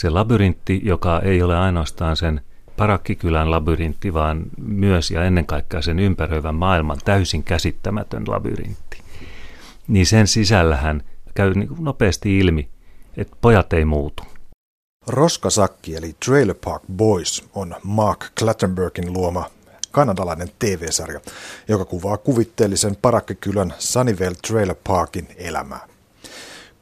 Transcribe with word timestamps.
se 0.00 0.10
labyrintti, 0.10 0.80
joka 0.84 1.20
ei 1.20 1.42
ole 1.42 1.56
ainoastaan 1.58 2.16
sen 2.16 2.40
parakkikylän 2.76 3.50
labyrintti, 3.50 4.14
vaan 4.14 4.42
myös 4.58 5.10
ja 5.10 5.24
ennen 5.24 5.46
kaikkea 5.46 5.82
sen 5.82 5.98
ympäröivän 5.98 6.54
maailman 6.54 6.98
täysin 7.04 7.42
käsittämätön 7.42 8.24
labyrintti. 8.26 9.02
Niin 9.88 10.06
sen 10.06 10.26
sisällähän 10.26 11.02
käy 11.34 11.54
niin 11.54 11.68
nopeasti 11.78 12.38
ilmi, 12.38 12.68
että 13.16 13.36
pojat 13.40 13.72
ei 13.72 13.84
muutu. 13.84 14.22
Roskasakki 15.06 15.96
eli 15.96 16.16
Trailer 16.26 16.56
Park 16.64 16.82
Boys 16.96 17.48
on 17.54 17.74
Mark 17.82 18.24
Clattenburgin 18.38 19.12
luoma 19.12 19.50
kanadalainen 19.90 20.50
TV-sarja, 20.58 21.20
joka 21.68 21.84
kuvaa 21.84 22.16
kuvitteellisen 22.16 22.96
parakkikylän 23.02 23.74
Sunnyvale 23.78 24.36
Trailer 24.46 24.76
Parkin 24.86 25.28
elämää. 25.36 25.88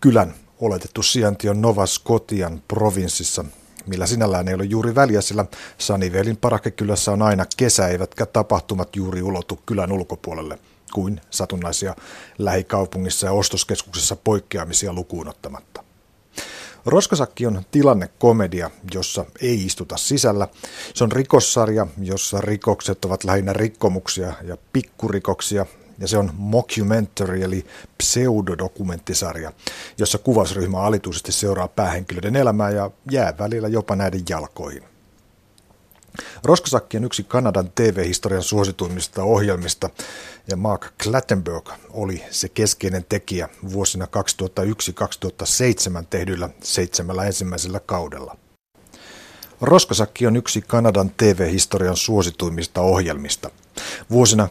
Kylän 0.00 0.34
oletettu 0.60 1.02
sijainti 1.02 1.48
on 1.48 1.60
Nova 1.60 1.86
Scotian 1.86 2.62
provinssissa, 2.68 3.44
millä 3.86 4.06
sinällään 4.06 4.48
ei 4.48 4.54
ole 4.54 4.64
juuri 4.64 4.94
väliä, 4.94 5.20
sillä 5.20 5.44
Sunnyvalein 5.78 6.36
parakkekylässä 6.36 7.12
on 7.12 7.22
aina 7.22 7.44
kesä, 7.56 7.88
eivätkä 7.88 8.26
tapahtumat 8.26 8.96
juuri 8.96 9.22
ulotu 9.22 9.60
kylän 9.66 9.92
ulkopuolelle 9.92 10.58
kuin 10.92 11.20
satunnaisia 11.30 11.94
lähikaupungissa 12.38 13.26
ja 13.26 13.32
ostoskeskuksessa 13.32 14.16
poikkeamisia 14.16 14.92
lukuun 14.92 15.28
ottamatta. 15.28 15.84
Roskasakki 16.86 17.46
on 17.46 17.62
tilannekomedia, 17.70 18.70
jossa 18.94 19.24
ei 19.40 19.64
istuta 19.66 19.96
sisällä. 19.96 20.48
Se 20.94 21.04
on 21.04 21.12
rikossarja, 21.12 21.86
jossa 22.02 22.40
rikokset 22.40 23.04
ovat 23.04 23.24
lähinnä 23.24 23.52
rikkomuksia 23.52 24.32
ja 24.42 24.56
pikkurikoksia, 24.72 25.66
ja 25.98 26.08
se 26.08 26.18
on 26.18 26.30
mockumentary 26.34 27.42
eli 27.42 27.66
pseudodokumenttisarja, 27.98 29.52
jossa 29.98 30.18
kuvausryhmä 30.18 30.78
alituisesti 30.80 31.32
seuraa 31.32 31.68
päähenkilöiden 31.68 32.36
elämää 32.36 32.70
ja 32.70 32.90
jää 33.10 33.38
välillä 33.38 33.68
jopa 33.68 33.96
näiden 33.96 34.22
jalkoihin. 34.28 34.82
Roskasakki 36.44 36.96
on 36.96 37.04
yksi 37.04 37.24
Kanadan 37.24 37.72
TV-historian 37.74 38.42
suosituimmista 38.42 39.22
ohjelmista 39.22 39.90
ja 40.50 40.56
Mark 40.56 40.86
Clattenburg 41.02 41.68
oli 41.90 42.24
se 42.30 42.48
keskeinen 42.48 43.04
tekijä 43.08 43.48
vuosina 43.72 44.04
2001-2007 44.04 44.08
tehdyllä 46.10 46.48
seitsemällä 46.62 47.24
ensimmäisellä 47.24 47.80
kaudella. 47.80 48.37
Roskasakki 49.60 50.26
on 50.26 50.36
yksi 50.36 50.62
Kanadan 50.66 51.10
TV-historian 51.16 51.96
suosituimmista 51.96 52.80
ohjelmista. 52.80 53.50
Vuosina 54.10 54.48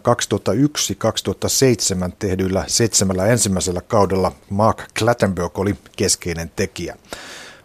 2001-2007 2.10 2.12
tehdyillä 2.20 2.64
seitsemällä 2.68 3.26
ensimmäisellä 3.26 3.82
kaudella 3.82 4.32
Mark 4.50 4.84
Clattenburg 5.00 5.60
oli 5.60 5.76
keskeinen 5.96 6.52
tekijä. 6.56 6.98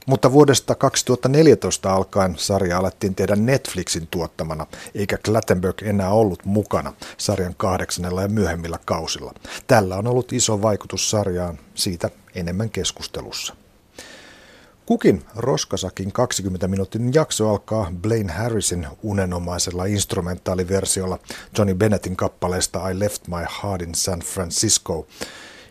Mutta 0.07 0.33
vuodesta 0.33 0.75
2014 0.75 1.93
alkaen 1.93 2.35
sarja 2.39 2.79
alettiin 2.79 3.15
tehdä 3.15 3.37
Netflixin 3.37 4.07
tuottamana, 4.07 4.67
eikä 4.95 5.19
Clattenburg 5.19 5.83
enää 5.83 6.11
ollut 6.11 6.45
mukana 6.45 6.93
sarjan 7.17 7.55
kahdeksannella 7.57 8.23
ja 8.23 8.29
myöhemmillä 8.29 8.79
kausilla. 8.85 9.35
Tällä 9.67 9.97
on 9.97 10.07
ollut 10.07 10.33
iso 10.33 10.63
vaikutus 10.63 11.11
sarjaan, 11.11 11.59
siitä 11.75 12.11
enemmän 12.35 12.71
keskustelussa. 12.71 13.62
Kukin 14.87 15.25
Roskasakin 15.37 16.13
20 16.13 16.69
minuutin 16.69 17.15
jakso 17.15 17.51
alkaa 17.51 17.93
Blaine 18.03 18.33
Harrisin 18.33 18.87
unenomaisella 19.03 19.85
instrumentaaliversiolla 19.85 21.19
Johnny 21.59 21.75
Bennettin 21.75 22.17
kappaleesta 22.17 22.91
I 22.91 22.99
Left 22.99 23.29
My 23.29 23.45
Heart 23.63 23.83
in 23.83 23.95
San 23.95 24.21
Francisco, 24.21 25.07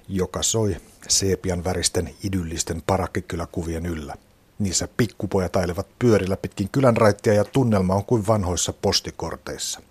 joka 0.08 0.44
soi 0.44 0.78
seepian 1.08 1.64
väristen 1.64 2.16
idyllisten 2.24 2.84
parakkikyläkuvien 2.88 3.86
yllä. 3.86 4.16
Niissä 4.60 4.88
pikkupojat 4.98 5.56
ailevat 5.56 5.88
pyörillä 6.00 6.38
pitkin 6.38 6.70
kylän 6.70 6.98
raittia 6.98 7.34
ja 7.34 7.44
tunnelma 7.44 7.96
on 7.96 8.06
kuin 8.06 8.28
vanhoissa 8.28 8.74
postikorteissa. 8.74 9.82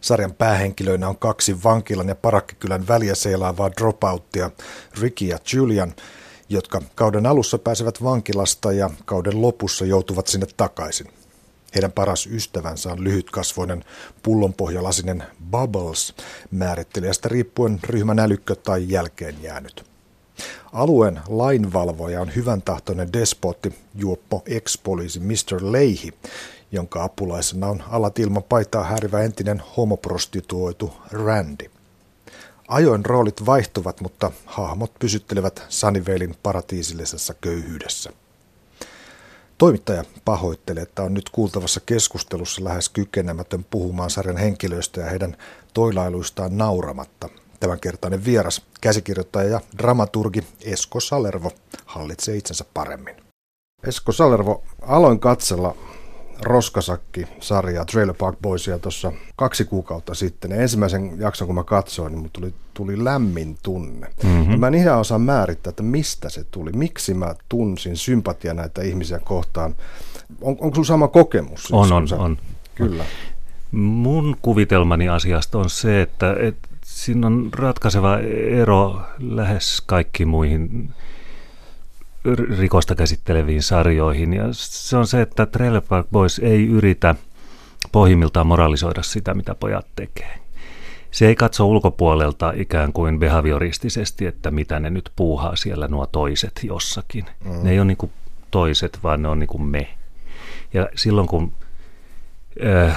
Sarjan 0.00 0.32
päähenkilöinä 0.32 1.08
on 1.08 1.18
kaksi 1.18 1.62
vankilan 1.64 2.08
ja 2.08 2.14
parakkikylän 2.14 2.88
väliä 2.88 3.14
seilaavaa 3.14 3.70
dropouttia, 3.70 4.50
Ricky 5.00 5.24
ja 5.24 5.38
Julian, 5.52 5.94
jotka 6.50 6.82
kauden 6.94 7.26
alussa 7.26 7.58
pääsevät 7.58 8.02
vankilasta 8.02 8.72
ja 8.72 8.90
kauden 9.04 9.42
lopussa 9.42 9.84
joutuvat 9.84 10.26
sinne 10.26 10.46
takaisin. 10.56 11.06
Heidän 11.74 11.92
paras 11.92 12.26
ystävänsä 12.26 12.92
on 12.92 13.04
lyhytkasvoinen 13.04 13.84
pullonpohjalasinen 14.22 15.24
Bubbles, 15.50 16.14
määrittelijästä 16.50 17.28
riippuen 17.28 17.80
ryhmän 17.82 18.18
älykkö 18.18 18.54
tai 18.54 18.84
jälkeen 18.88 19.42
jäänyt. 19.42 19.84
Alueen 20.72 21.20
lainvalvoja 21.28 22.20
on 22.20 22.34
hyvän 22.34 22.62
tahtoinen 22.62 23.12
despotti, 23.12 23.74
juoppo 23.94 24.42
ex-poliisi 24.46 25.20
Mr. 25.20 25.72
Leihi, 25.72 26.12
jonka 26.72 27.04
apulaisena 27.04 27.66
on 27.66 27.82
alat 27.88 28.18
ilman 28.18 28.42
paitaa 28.42 28.84
härivä 28.84 29.22
entinen 29.22 29.62
homoprostituoitu 29.76 30.92
Randy. 31.10 31.79
Ajoin 32.70 33.04
roolit 33.04 33.46
vaihtuvat, 33.46 34.00
mutta 34.00 34.30
hahmot 34.46 34.92
pysyttelevät 34.98 35.62
Sunnyvalein 35.68 36.36
paratiisillisessa 36.42 37.34
köyhyydessä. 37.34 38.12
Toimittaja 39.58 40.04
pahoittelee, 40.24 40.82
että 40.82 41.02
on 41.02 41.14
nyt 41.14 41.30
kuultavassa 41.30 41.80
keskustelussa 41.80 42.64
lähes 42.64 42.88
kykenemätön 42.88 43.64
puhumaan 43.70 44.10
sarjan 44.10 44.36
henkilöistä 44.36 45.00
ja 45.00 45.06
heidän 45.06 45.36
toilailuistaan 45.74 46.58
nauramatta. 46.58 47.28
Tämänkertainen 47.60 48.24
vieras, 48.24 48.62
käsikirjoittaja 48.80 49.48
ja 49.48 49.60
dramaturgi 49.78 50.46
Esko 50.64 51.00
Salervo 51.00 51.52
hallitsee 51.86 52.36
itsensä 52.36 52.64
paremmin. 52.74 53.16
Esko 53.86 54.12
Salervo, 54.12 54.64
aloin 54.82 55.20
katsella 55.20 55.76
Roskasakki-sarjaa 56.42 57.84
Trailer 57.84 58.14
Park 58.18 58.38
Boysia 58.42 58.78
tuossa 58.78 59.12
kaksi 59.36 59.64
kuukautta 59.64 60.14
sitten. 60.14 60.50
Ja 60.50 60.56
ensimmäisen 60.56 61.20
jakson, 61.20 61.46
kun 61.46 61.54
mä 61.54 61.64
katsoin, 61.64 62.12
niin 62.12 62.30
tuli, 62.32 62.54
tuli 62.74 63.04
lämmin 63.04 63.56
tunne. 63.62 64.10
Mm-hmm. 64.22 64.60
mä 64.60 64.66
en 64.66 64.74
ihan 64.74 64.98
osaa 64.98 65.18
määrittää, 65.18 65.70
että 65.70 65.82
mistä 65.82 66.28
se 66.28 66.44
tuli. 66.50 66.72
Miksi 66.72 67.14
mä 67.14 67.34
tunsin 67.48 67.96
sympatia 67.96 68.54
näitä 68.54 68.82
ihmisiä 68.82 69.18
kohtaan. 69.18 69.74
On, 70.40 70.56
onko 70.60 70.74
sulla 70.74 70.86
sama 70.86 71.08
kokemus? 71.08 71.60
Siis, 71.60 71.72
on, 71.72 71.92
on, 71.92 72.08
sä... 72.08 72.16
on. 72.16 72.38
Kyllä. 72.74 73.04
Mun 73.72 74.36
kuvitelmani 74.42 75.08
asiasta 75.08 75.58
on 75.58 75.70
se, 75.70 76.02
että, 76.02 76.36
että 76.40 76.68
siinä 76.84 77.26
on 77.26 77.48
ratkaiseva 77.52 78.18
ero 78.50 79.00
lähes 79.18 79.82
kaikki 79.86 80.24
muihin 80.24 80.90
rikosta 82.58 82.94
käsitteleviin 82.94 83.62
sarjoihin. 83.62 84.32
Ja 84.32 84.44
se 84.52 84.96
on 84.96 85.06
se, 85.06 85.22
että 85.22 85.46
Trailer 85.46 85.82
Park 85.88 86.06
Boys 86.12 86.38
ei 86.38 86.66
yritä 86.66 87.14
pohjimmiltaan 87.92 88.46
moralisoida 88.46 89.02
sitä, 89.02 89.34
mitä 89.34 89.54
pojat 89.54 89.86
tekee. 89.96 90.40
Se 91.10 91.26
ei 91.26 91.34
katso 91.34 91.66
ulkopuolelta 91.66 92.52
ikään 92.56 92.92
kuin 92.92 93.18
behavioristisesti, 93.18 94.26
että 94.26 94.50
mitä 94.50 94.80
ne 94.80 94.90
nyt 94.90 95.10
puuhaa 95.16 95.56
siellä 95.56 95.88
nuo 95.88 96.06
toiset 96.06 96.60
jossakin. 96.62 97.24
Mm. 97.44 97.62
Ne 97.62 97.70
ei 97.70 97.78
ole 97.78 97.84
niin 97.84 98.12
toiset, 98.50 98.98
vaan 99.02 99.22
ne 99.22 99.28
on 99.28 99.38
niin 99.38 99.62
me. 99.62 99.88
Ja 100.74 100.88
silloin 100.94 101.28
kun 101.28 101.52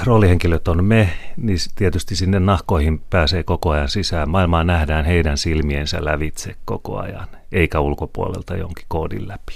roolihenkilöt 0.04 0.68
on 0.68 0.86
me, 0.86 1.10
niin 1.38 1.58
tietysti 1.76 2.16
sinne 2.16 2.40
nahkoihin 2.40 3.02
pääsee 3.10 3.44
koko 3.44 3.70
ajan 3.70 3.90
sisään. 3.90 4.30
Maailmaa 4.30 4.64
nähdään 4.64 5.06
heidän 5.06 5.38
silmiensä 5.38 6.06
lävitse 6.06 6.56
koko 6.66 6.98
ajan, 6.98 7.28
eikä 7.52 7.80
ulkopuolelta 7.80 8.56
jonkin 8.56 8.86
koodin 8.88 9.28
läpi. 9.28 9.56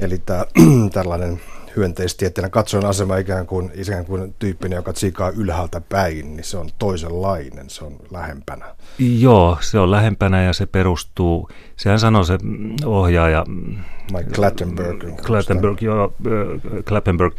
Eli 0.00 0.18
tämä, 0.26 0.44
tällainen 0.92 1.40
hyönteistieteellinen 1.76 2.50
katsojan 2.50 2.86
asema 2.86 3.16
ikään 3.16 3.46
kuin, 3.46 3.70
ikään 3.74 4.04
kuin 4.04 4.34
tyyppinen, 4.38 4.76
joka 4.76 4.92
tsikaa 4.92 5.30
ylhäältä 5.30 5.80
päin, 5.80 6.36
niin 6.36 6.44
se 6.44 6.56
on 6.56 6.68
toisenlainen, 6.78 7.70
se 7.70 7.84
on 7.84 7.96
lähempänä. 8.10 8.64
Joo, 8.98 9.58
se 9.60 9.78
on 9.78 9.90
lähempänä 9.90 10.42
ja 10.42 10.52
se 10.52 10.66
perustuu, 10.66 11.48
sehän 11.76 12.00
sanoo 12.00 12.24
se 12.24 12.38
ohjaaja... 12.84 13.44
Mike 14.12 14.30
Clattenburg. 14.30 15.04
Clattenburg, 15.22 15.82
joo, 15.82 16.14
Clattenburg 16.84 17.34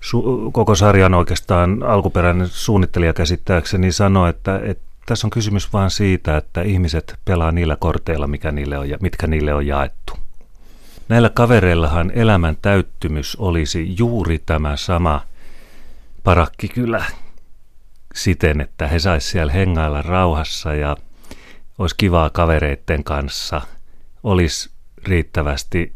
su- 0.00 0.50
koko 0.52 0.74
sarjan 0.74 1.14
oikeastaan 1.14 1.82
alkuperäinen 1.82 2.48
suunnittelija 2.48 3.12
käsittääkseni 3.12 3.92
sanoi, 3.92 4.30
että, 4.30 4.60
että 4.64 4.84
tässä 5.06 5.26
on 5.26 5.30
kysymys 5.30 5.72
vain 5.72 5.90
siitä, 5.90 6.36
että 6.36 6.62
ihmiset 6.62 7.18
pelaa 7.24 7.52
niillä 7.52 7.76
korteilla, 7.76 8.26
mikä 8.26 8.52
niille 8.52 8.78
on, 8.78 8.86
mitkä 9.00 9.26
niille 9.26 9.54
on 9.54 9.66
jaettu. 9.66 10.12
Näillä 11.08 11.30
kavereillahan 11.30 12.10
elämän 12.14 12.56
täyttymys 12.62 13.36
olisi 13.36 13.94
juuri 13.98 14.38
tämä 14.46 14.76
sama 14.76 15.22
parakkikylä 16.24 17.04
siten, 18.14 18.60
että 18.60 18.88
he 18.88 18.98
saisivat 18.98 19.32
siellä 19.32 19.52
hengailla 19.52 20.02
rauhassa 20.02 20.74
ja 20.74 20.96
olisi 21.78 21.94
kivaa 21.98 22.30
kavereiden 22.30 23.04
kanssa, 23.04 23.60
olisi 24.22 24.70
riittävästi 25.04 25.92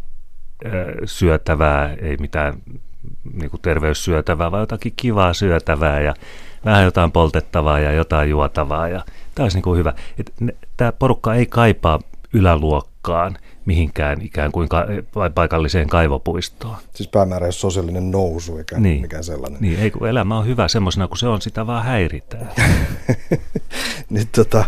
syötävää, 1.05 1.95
ei 1.95 2.17
mitään 2.17 2.63
niin 3.33 3.51
kuin 3.51 3.61
terveyssyötävää, 3.61 4.51
vaan 4.51 4.63
jotakin 4.63 4.93
kivaa 4.97 5.35
syötävää 5.35 6.01
ja 6.01 6.15
vähän 6.65 6.85
jotain 6.85 7.13
poltettavaa 7.13 7.79
ja 7.79 7.93
jotain 7.93 8.31
juotavaa. 8.31 8.89
Ja 8.89 9.05
tämä 9.35 9.45
olisi 9.45 9.57
niin 9.57 9.63
kuin 9.63 9.79
hyvä. 9.79 9.95
Tämä 10.77 10.93
porukka 10.93 11.35
ei 11.35 11.47
kaipaa 11.47 12.01
yläluokkaa 12.33 12.93
nurkkaan 13.03 13.39
mihinkään 13.67 14.23
ikään 14.23 14.53
kuin 14.53 14.69
ka- 14.69 14.87
paikalliseen 15.35 15.89
kaivopuistoon. 15.89 16.77
Siis 16.95 17.09
päämäärä 17.09 17.47
on 17.47 17.53
sosiaalinen 17.53 18.11
nousu, 18.11 18.57
eikä 18.59 18.79
niin. 18.79 19.03
mikään 19.03 19.25
sellainen. 19.25 19.61
Niin, 19.61 19.79
ei 19.79 19.91
kun 19.91 20.09
elämä 20.09 20.39
on 20.39 20.47
hyvä 20.47 20.69
semmoisena 20.69 21.09
kuin 21.09 21.19
se 21.19 21.29
on, 21.29 21.43
sitä 21.43 21.67
vaan 21.67 21.85
häiritään. 21.85 22.49
niin, 24.11 24.29
tota, 24.37 24.59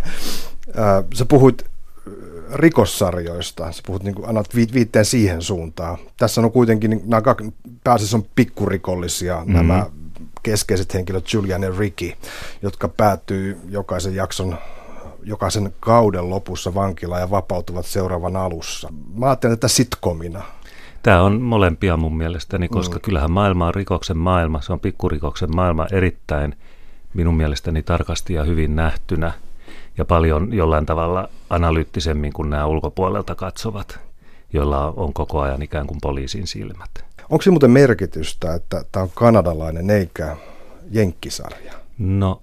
äh, 0.79 1.05
sä 1.15 1.25
puhuit 1.25 1.65
rikossarjoista, 2.55 3.73
sä 3.73 3.83
puhut 3.87 4.03
niin 4.03 4.15
kuin, 4.15 4.29
annat 4.29 4.55
viitteen 4.55 5.05
siihen 5.05 5.43
suuntaan. 5.43 5.99
Tässä 6.17 6.41
on 6.41 6.53
kuitenkin, 6.53 6.91
niin, 6.91 7.03
nämä 7.07 7.23
pääasiassa 7.85 8.17
on 8.17 8.27
pikkurikollisia, 8.35 9.37
mm-hmm. 9.37 9.53
nämä 9.53 9.87
keskeiset 10.43 10.95
henkilöt 10.95 11.33
Julian 11.33 11.63
ja 11.63 11.73
Ricky, 11.79 12.13
jotka 12.63 12.89
päätyy 12.89 13.59
jokaisen 13.69 14.15
jakson 14.15 14.59
jokaisen 15.27 15.75
kauden 15.81 16.31
lopussa 16.31 16.75
vankilaan 16.75 17.21
ja 17.21 17.31
vapautuvat 17.31 17.87
seuraavan 17.87 18.37
alussa. 18.37 18.89
Mä 19.15 19.27
ajattelen 19.27 19.57
tätä 19.59 19.69
sitkomina. 19.69 20.43
Tämä 21.03 21.23
on 21.23 21.43
molempia 21.43 21.97
mun 21.97 22.17
mielestäni, 22.17 22.69
koska 22.69 22.97
mm. 22.97 23.01
kyllähän 23.01 23.31
maailma 23.31 23.67
on 23.67 23.75
rikoksen 23.75 24.19
maailma, 24.19 24.61
se 24.61 24.73
on 24.73 24.81
pikkurikoksen 24.81 25.57
maailma 25.57 25.87
erittäin 25.93 26.57
minun 27.15 27.35
mielestäni 27.35 27.83
tarkasti 27.83 28.35
ja 28.35 28.45
hyvin 28.45 28.77
nähtynä 28.77 29.33
ja 29.99 30.05
paljon 30.05 30.53
jollain 30.53 30.87
tavalla 30.87 31.29
analyyttisemmin 31.51 32.33
kuin 32.33 32.51
nämä 32.51 32.67
ulkopuolelta 32.67 33.35
katsovat, 33.35 33.99
joilla 34.53 34.93
on 34.97 35.13
koko 35.13 35.41
ajan 35.41 35.63
ikään 35.63 35.87
kuin 35.87 35.99
poliisin 36.03 36.47
silmät. 36.47 36.91
Onko 37.31 37.43
se 37.43 37.51
muuten 37.51 37.71
merkitystä, 37.71 38.55
että 38.55 38.85
tämä 38.93 39.03
on 39.03 39.11
kanadalainen 39.15 39.91
eikä 39.91 40.37
jenkkisarja? 40.91 41.84
No 41.99 42.43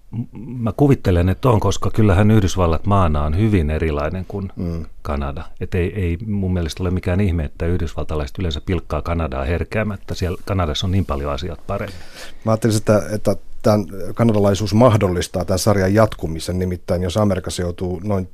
mä 0.57 0.71
kuvittelen, 0.77 1.29
että 1.29 1.49
on, 1.49 1.59
koska 1.59 1.91
kyllähän 1.91 2.31
Yhdysvallat 2.31 2.85
maana 2.85 3.23
on 3.23 3.37
hyvin 3.37 3.69
erilainen 3.69 4.25
kuin 4.27 4.51
mm. 4.55 4.85
Kanada. 5.01 5.43
Että 5.59 5.77
ei, 5.77 5.93
ei 5.95 6.17
mun 6.25 6.53
mielestä 6.53 6.83
ole 6.83 6.91
mikään 6.91 7.21
ihme, 7.21 7.43
että 7.43 7.65
yhdysvaltalaiset 7.65 8.37
yleensä 8.39 8.61
pilkkaa 8.61 9.01
Kanadaa 9.01 9.43
herkeämättä. 9.43 10.15
Siellä 10.15 10.37
Kanadassa 10.45 10.87
on 10.87 10.91
niin 10.91 11.05
paljon 11.05 11.31
asiat 11.31 11.59
paremmin. 11.67 11.99
Mä 12.45 12.51
ajattelin, 12.51 12.77
että, 12.77 13.03
että 13.11 13.35
tämän 13.61 13.85
kanadalaisuus 14.13 14.73
mahdollistaa 14.73 15.45
tämän 15.45 15.59
sarjan 15.59 15.93
jatkumisen. 15.93 16.59
Nimittäin 16.59 17.03
jos 17.03 17.17
Amerikassa 17.17 17.61
joutuu 17.61 18.01
noin 18.03 18.29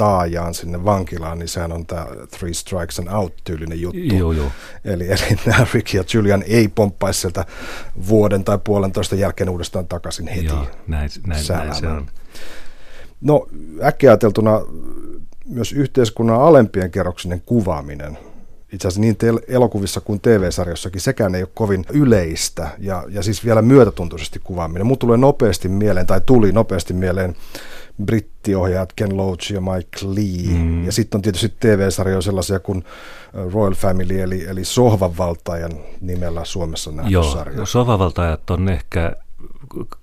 taajaan 0.00 0.54
sinne 0.54 0.84
vankilaan, 0.84 1.38
niin 1.38 1.48
sehän 1.48 1.72
on 1.72 1.86
tämä 1.86 2.06
Three 2.38 2.54
Strikes 2.54 2.98
and 2.98 3.08
Out-tyylinen 3.08 3.80
juttu. 3.80 4.16
Joo, 4.16 4.32
joo. 4.32 4.50
Eli, 4.84 5.06
eli 5.12 5.38
nämä 5.46 5.66
Rick 5.74 5.94
ja 5.94 6.04
Julian 6.14 6.44
ei 6.46 6.68
pomppaisi 6.68 7.20
sieltä 7.20 7.44
vuoden 8.08 8.44
tai 8.44 8.58
puolentoista 8.64 9.14
jälkeen 9.14 9.48
uudestaan 9.48 9.86
takaisin 9.86 10.28
heti. 10.28 10.46
Joo, 10.46 10.66
näin, 10.86 11.10
näin, 11.26 11.44
näin 11.48 11.74
se 11.74 11.86
on. 11.86 12.06
No 13.20 13.46
äkkiä 13.82 14.10
ajateltuna 14.10 14.60
myös 15.48 15.72
yhteiskunnan 15.72 16.40
alempien 16.40 16.90
kerroksinen 16.90 17.40
kuvaaminen 17.40 18.18
itse 18.72 18.88
asiassa 18.88 19.00
niin 19.00 19.16
te- 19.16 19.32
elokuvissa 19.48 20.00
kuin 20.00 20.20
TV-sarjossakin, 20.20 21.00
sekään 21.00 21.34
ei 21.34 21.42
ole 21.42 21.50
kovin 21.54 21.84
yleistä 21.92 22.68
ja, 22.78 23.04
ja 23.08 23.22
siis 23.22 23.44
vielä 23.44 23.62
myötätuntoisesti 23.62 24.38
kuvaaminen. 24.44 24.86
Mulla 24.86 24.98
tulee 24.98 25.16
nopeasti 25.16 25.68
mieleen, 25.68 26.06
tai 26.06 26.20
tuli 26.26 26.52
nopeasti 26.52 26.94
mieleen 26.94 27.36
brittiohjaajat 28.04 28.92
Ken 28.92 29.16
Loach 29.16 29.52
ja 29.52 29.60
Mike 29.60 29.98
Lee. 30.02 30.58
Mm. 30.58 30.84
Ja 30.84 30.92
sitten 30.92 31.18
on 31.18 31.22
tietysti 31.22 31.54
TV-sarjoja 31.60 32.22
sellaisia 32.22 32.60
kuin 32.60 32.78
uh, 32.78 33.52
Royal 33.52 33.74
Family, 33.74 34.20
eli, 34.20 34.46
eli 34.46 34.64
Sohvanvaltajan 34.64 35.72
nimellä 36.00 36.44
Suomessa 36.44 36.92
nähty 36.92 37.12
Joo, 37.12 37.22
sarja. 37.22 37.66
Sohvanvaltajat 37.66 38.50
on 38.50 38.68
ehkä 38.68 39.16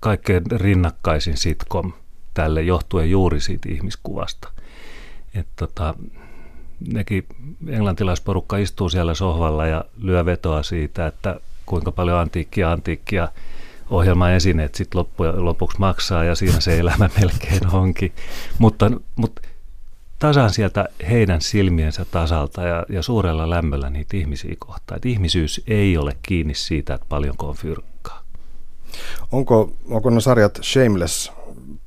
kaikkein 0.00 0.42
rinnakkaisin 0.50 1.36
sitcom 1.36 1.92
tälle 2.34 2.62
johtuen 2.62 3.10
juuri 3.10 3.40
siitä 3.40 3.68
ihmiskuvasta. 3.68 4.48
Et 5.34 5.46
tota, 5.56 5.94
nekin 6.92 7.26
englantilaisporukka 7.68 8.56
istuu 8.56 8.88
siellä 8.88 9.14
sohvalla 9.14 9.66
ja 9.66 9.84
lyö 9.98 10.24
vetoa 10.24 10.62
siitä, 10.62 11.06
että 11.06 11.40
kuinka 11.66 11.92
paljon 11.92 12.18
antiikkia 12.18 12.72
antiikkia 12.72 13.28
ohjelman 13.90 14.32
esineet 14.32 14.74
sitten 14.74 14.98
loppujen 14.98 15.44
lopuksi 15.44 15.78
maksaa 15.78 16.24
ja 16.24 16.34
siinä 16.34 16.60
se 16.60 16.78
elämä 16.78 17.10
melkein 17.20 17.74
onkin. 17.74 18.12
Mutta, 18.58 18.90
mutta 19.16 19.42
tasan 20.18 20.50
sieltä 20.50 20.88
heidän 21.10 21.40
silmiensä 21.40 22.04
tasalta 22.04 22.62
ja, 22.62 22.86
ja 22.88 23.02
suurella 23.02 23.50
lämmöllä 23.50 23.90
niitä 23.90 24.16
ihmisiä 24.16 24.54
kohtaa. 24.58 24.96
Että 24.96 25.08
ihmisyys 25.08 25.62
ei 25.66 25.96
ole 25.96 26.16
kiinni 26.22 26.54
siitä, 26.54 26.94
että 26.94 27.06
paljonko 27.08 27.48
on 27.48 27.56
fyrkkaa. 27.56 28.22
Onko, 29.32 29.72
onko 29.90 30.10
ne 30.10 30.20
sarjat 30.20 30.58
Shameless, 30.62 31.32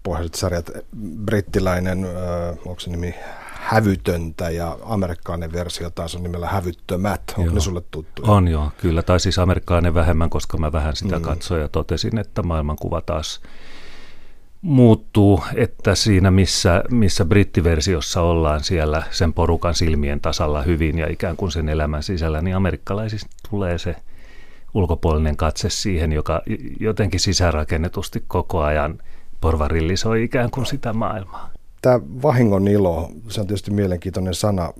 pohjaiset 0.04 0.36
sarjat, 0.36 0.69
brittiläinen, 1.25 2.06
äh, 2.06 2.57
onko 2.65 2.80
se 2.80 2.89
nimi 2.89 3.15
hävytöntä 3.61 4.49
ja 4.49 4.77
amerikkalainen 4.83 5.53
versio 5.53 5.89
taas 5.89 6.15
on 6.15 6.23
nimellä 6.23 6.47
hävyttömät. 6.47 7.21
Onko 7.29 7.41
joo. 7.41 7.53
ne 7.53 7.59
sulle 7.59 7.81
tuttu? 7.91 8.21
On 8.27 8.47
joo, 8.47 8.71
kyllä. 8.77 9.03
Tai 9.03 9.19
siis 9.19 9.39
amerikkalainen 9.39 9.93
vähemmän, 9.93 10.29
koska 10.29 10.57
mä 10.57 10.71
vähän 10.71 10.95
sitä 10.95 11.15
mm. 11.15 11.21
katsoin 11.21 11.61
ja 11.61 11.67
totesin, 11.67 12.17
että 12.17 12.43
maailmankuva 12.43 13.01
taas 13.01 13.41
muuttuu, 14.61 15.43
että 15.55 15.95
siinä 15.95 16.31
missä, 16.31 16.83
missä 16.89 17.25
brittiversiossa 17.25 18.21
ollaan 18.21 18.63
siellä 18.63 19.03
sen 19.11 19.33
porukan 19.33 19.75
silmien 19.75 20.21
tasalla 20.21 20.61
hyvin 20.61 20.97
ja 20.97 21.11
ikään 21.11 21.37
kuin 21.37 21.51
sen 21.51 21.69
elämän 21.69 22.03
sisällä, 22.03 22.41
niin 22.41 22.55
amerikkalaisista 22.55 23.35
tulee 23.49 23.77
se 23.77 23.95
ulkopuolinen 24.73 25.37
katse 25.37 25.69
siihen, 25.69 26.13
joka 26.13 26.41
jotenkin 26.79 27.19
sisäänrakennetusti 27.19 28.23
koko 28.27 28.61
ajan 28.61 28.99
porvarillisoi 29.41 30.23
ikään 30.23 30.51
kuin 30.51 30.65
sitä 30.65 30.93
maailmaa. 30.93 31.50
Tämä 31.81 32.00
vahingon 32.22 32.68
ilo, 32.68 33.12
se 33.30 33.42
on 33.42 33.48
tietysti 33.48 33.72
mielenkiintoinen 33.72 34.33
sana. 34.33 34.74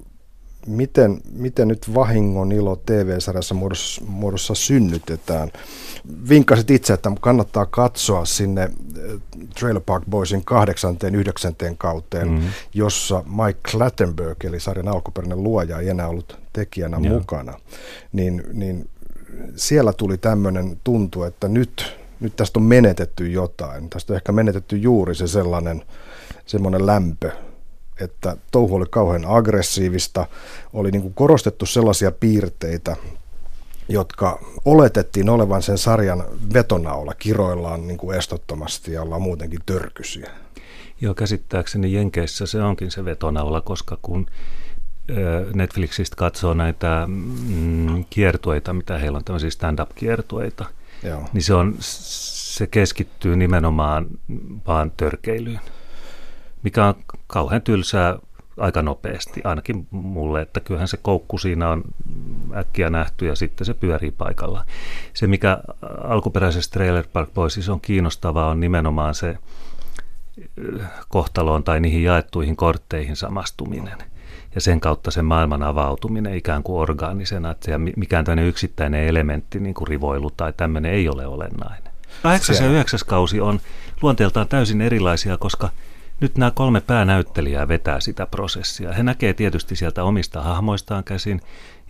Miten, 0.68 1.22
miten 1.32 1.68
nyt 1.68 1.94
vahingon 1.94 2.52
ilo 2.52 2.76
TV-sarjassa 2.76 3.56
muodossa, 3.56 4.02
muodossa 4.06 4.56
synnytetään? 4.56 5.52
Vinkkasit 6.30 6.72
itse, 6.72 6.94
että 6.94 7.12
kannattaa 7.22 7.66
katsoa 7.66 8.26
sinne 8.26 8.64
eh, 8.64 9.20
Trailer 9.60 9.82
Park 9.86 10.04
Boysin 10.10 10.46
kahdeksanteen, 10.46 11.16
yhdeksänteen 11.16 11.78
kauteen, 11.78 12.28
mm-hmm. 12.28 12.50
jossa 12.74 13.24
Mike 13.28 13.60
Clattenburg, 13.72 14.46
eli 14.46 14.60
sarjan 14.60 14.88
alkuperäinen 14.88 15.44
luoja, 15.44 15.80
ei 15.80 15.90
enää 15.90 16.08
ollut 16.08 16.38
tekijänä 16.54 16.98
Joo. 17.02 17.14
mukana. 17.20 17.54
Niin, 18.14 18.44
niin 18.54 18.90
siellä 19.56 19.94
tuli 19.94 20.18
tämmöinen 20.18 20.78
tuntu, 20.84 21.24
että 21.24 21.48
nyt, 21.48 21.98
nyt 22.20 22.36
tästä 22.36 22.60
on 22.60 22.64
menetetty 22.64 23.28
jotain. 23.32 23.90
Tästä 23.90 24.14
on 24.14 24.18
ehkä 24.18 24.32
menetetty 24.32 24.78
juuri 24.78 25.16
se 25.16 25.28
sellainen 25.28 25.84
semmoinen 26.46 26.86
lämpö, 26.86 27.32
että 28.00 28.38
touhu 28.52 28.76
oli 28.76 28.86
kauhean 28.90 29.26
aggressiivista, 29.26 30.26
oli 30.74 30.92
niin 30.92 31.02
kuin 31.02 31.14
korostettu 31.14 31.66
sellaisia 31.66 32.12
piirteitä, 32.12 32.96
jotka 33.90 34.40
oletettiin 34.66 35.30
olevan 35.30 35.62
sen 35.62 35.78
sarjan 35.78 36.24
vetonaula, 36.54 37.14
kiroillaan 37.14 37.88
niin 37.88 37.98
kuin 37.98 38.18
estottomasti 38.18 38.92
ja 38.92 39.02
ollaan 39.02 39.22
muutenkin 39.22 39.60
törkysiä. 39.66 40.32
Joo, 41.02 41.14
käsittääkseni 41.14 41.94
Jenkeissä 41.94 42.46
se 42.46 42.64
onkin 42.64 42.92
se 42.92 43.06
vetonaula, 43.06 43.62
koska 43.62 43.98
kun 44.02 44.28
Netflixistä 45.54 46.16
katsoo 46.16 46.54
näitä 46.54 47.08
mm, 47.08 48.06
kiertueita, 48.10 48.74
mitä 48.74 48.98
heillä 48.98 49.18
on, 49.18 49.24
tämmöisiä 49.24 49.50
stand-up-kiertueita, 49.50 50.66
Joo. 51.04 51.22
niin 51.34 51.44
se, 51.44 51.54
on, 51.54 51.76
se 51.80 52.68
keskittyy 52.68 53.36
nimenomaan 53.36 54.08
vaan 54.68 54.92
törkeilyyn 54.98 55.60
mikä 56.64 56.86
on 56.86 56.96
kauhean 57.28 57.62
tylsää 57.62 58.18
aika 58.58 58.82
nopeasti, 58.82 59.42
ainakin 59.44 59.88
mulle, 59.92 60.42
että 60.42 60.60
kyllähän 60.60 60.88
se 60.88 60.98
koukku 60.98 61.38
siinä 61.38 61.70
on 61.70 61.84
äkkiä 62.56 62.90
nähty 62.90 63.26
ja 63.26 63.36
sitten 63.36 63.66
se 63.66 63.74
pyörii 63.74 64.12
paikalla. 64.12 64.66
Se, 65.14 65.28
mikä 65.28 65.58
alkuperäisessä 66.04 66.72
Trailer 66.72 67.06
Park 67.14 67.34
Boysissa 67.34 67.74
on 67.74 67.82
kiinnostavaa, 67.82 68.50
on 68.50 68.60
nimenomaan 68.60 69.16
se 69.16 69.30
äh, 69.30 70.92
kohtaloon 71.10 71.64
tai 71.64 71.80
niihin 71.80 72.04
jaettuihin 72.04 72.56
kortteihin 72.56 73.16
samastuminen 73.16 73.98
ja 74.56 74.62
sen 74.62 74.80
kautta 74.80 75.12
sen 75.12 75.26
maailman 75.26 75.64
avautuminen 75.64 76.36
ikään 76.36 76.64
kuin 76.64 76.82
orgaanisena, 76.82 77.52
että 77.52 77.72
mikään 77.96 78.26
tämmöinen 78.26 78.48
yksittäinen 78.48 79.08
elementti, 79.08 79.60
niin 79.60 79.74
kuin 79.74 79.88
rivoilu 79.88 80.32
tai 80.32 80.54
tämmöinen 80.58 80.92
ei 80.92 81.10
ole 81.10 81.28
olennainen. 81.28 81.92
8 82.24 82.56
ja 82.56 82.68
9 82.68 83.00
kausi 83.08 83.42
on 83.42 83.60
luonteeltaan 84.02 84.48
täysin 84.48 84.82
erilaisia, 84.82 85.38
koska– 85.38 85.70
nyt 86.22 86.38
nämä 86.38 86.52
kolme 86.52 86.82
päänäyttelijää 86.82 87.68
vetää 87.68 88.00
sitä 88.00 88.26
prosessia. 88.26 88.94
He 88.94 89.04
näkee 89.04 89.34
tietysti 89.34 89.76
sieltä 89.76 90.04
omista 90.04 90.42
hahmoistaan 90.42 91.04
käsin, 91.04 91.42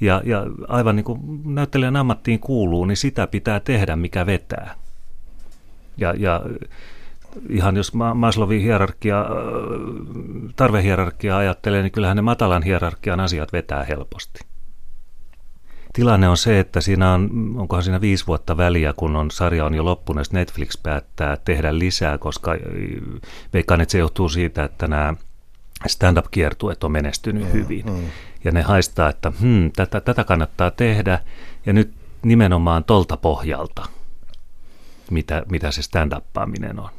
ja, 0.02 0.22
ja 0.26 0.46
aivan 0.68 0.96
niin 0.96 1.04
kuin 1.04 1.20
näyttelijän 1.46 1.96
ammattiin 1.96 2.40
kuuluu, 2.40 2.86
niin 2.86 2.98
sitä 2.98 3.28
pitää 3.28 3.60
tehdä, 3.60 3.96
mikä 3.96 4.26
vetää. 4.26 4.76
Ja, 5.98 6.14
ja 6.18 6.42
ihan 7.50 7.78
jos 7.78 7.94
Maslowin 8.14 8.62
hierarkia, 8.62 9.26
tarvehierarkia 10.56 11.38
ajattelee, 11.38 11.82
niin 11.82 11.92
kyllähän 11.92 12.16
ne 12.18 12.22
matalan 12.22 12.64
hierarkian 12.64 13.20
asiat 13.20 13.54
vetää 13.54 13.84
helposti. 13.84 14.51
Tilanne 15.94 16.30
on 16.30 16.38
se, 16.38 16.60
että 16.60 16.82
siinä 16.82 17.14
on, 17.14 17.30
onkohan 17.58 17.84
siinä 17.84 18.02
viisi 18.02 18.28
vuotta 18.28 18.58
väliä, 18.58 18.94
kun 18.94 19.16
on, 19.16 19.32
sarja 19.32 19.66
on 19.66 19.74
jo 19.74 19.86
loppunut, 19.86 20.28
ja 20.28 20.40
Netflix 20.40 20.82
päättää 20.84 21.38
tehdä 21.46 21.80
lisää, 21.80 22.18
koska 22.18 22.52
veikkaan, 23.54 23.82
että 23.82 23.92
se 23.92 23.98
johtuu 23.98 24.30
siitä, 24.30 24.64
että 24.64 24.88
nämä 24.88 25.14
stand-up-kiertueet 25.88 26.84
on 26.84 26.92
menestynyt 26.92 27.44
mm, 27.44 27.52
hyvin. 27.52 27.86
Mm. 27.86 28.04
Ja 28.44 28.52
ne 28.52 28.62
haistaa, 28.62 29.10
että 29.10 29.32
hmm, 29.42 29.72
tätä, 29.72 30.02
tätä 30.02 30.24
kannattaa 30.24 30.72
tehdä, 30.72 31.20
ja 31.66 31.74
nyt 31.74 31.94
nimenomaan 32.24 32.84
tolta 32.84 33.18
pohjalta, 33.18 33.86
mitä, 35.12 35.44
mitä 35.50 35.72
se 35.72 35.82
stand-uppaaminen 35.82 36.80
on. 36.80 36.90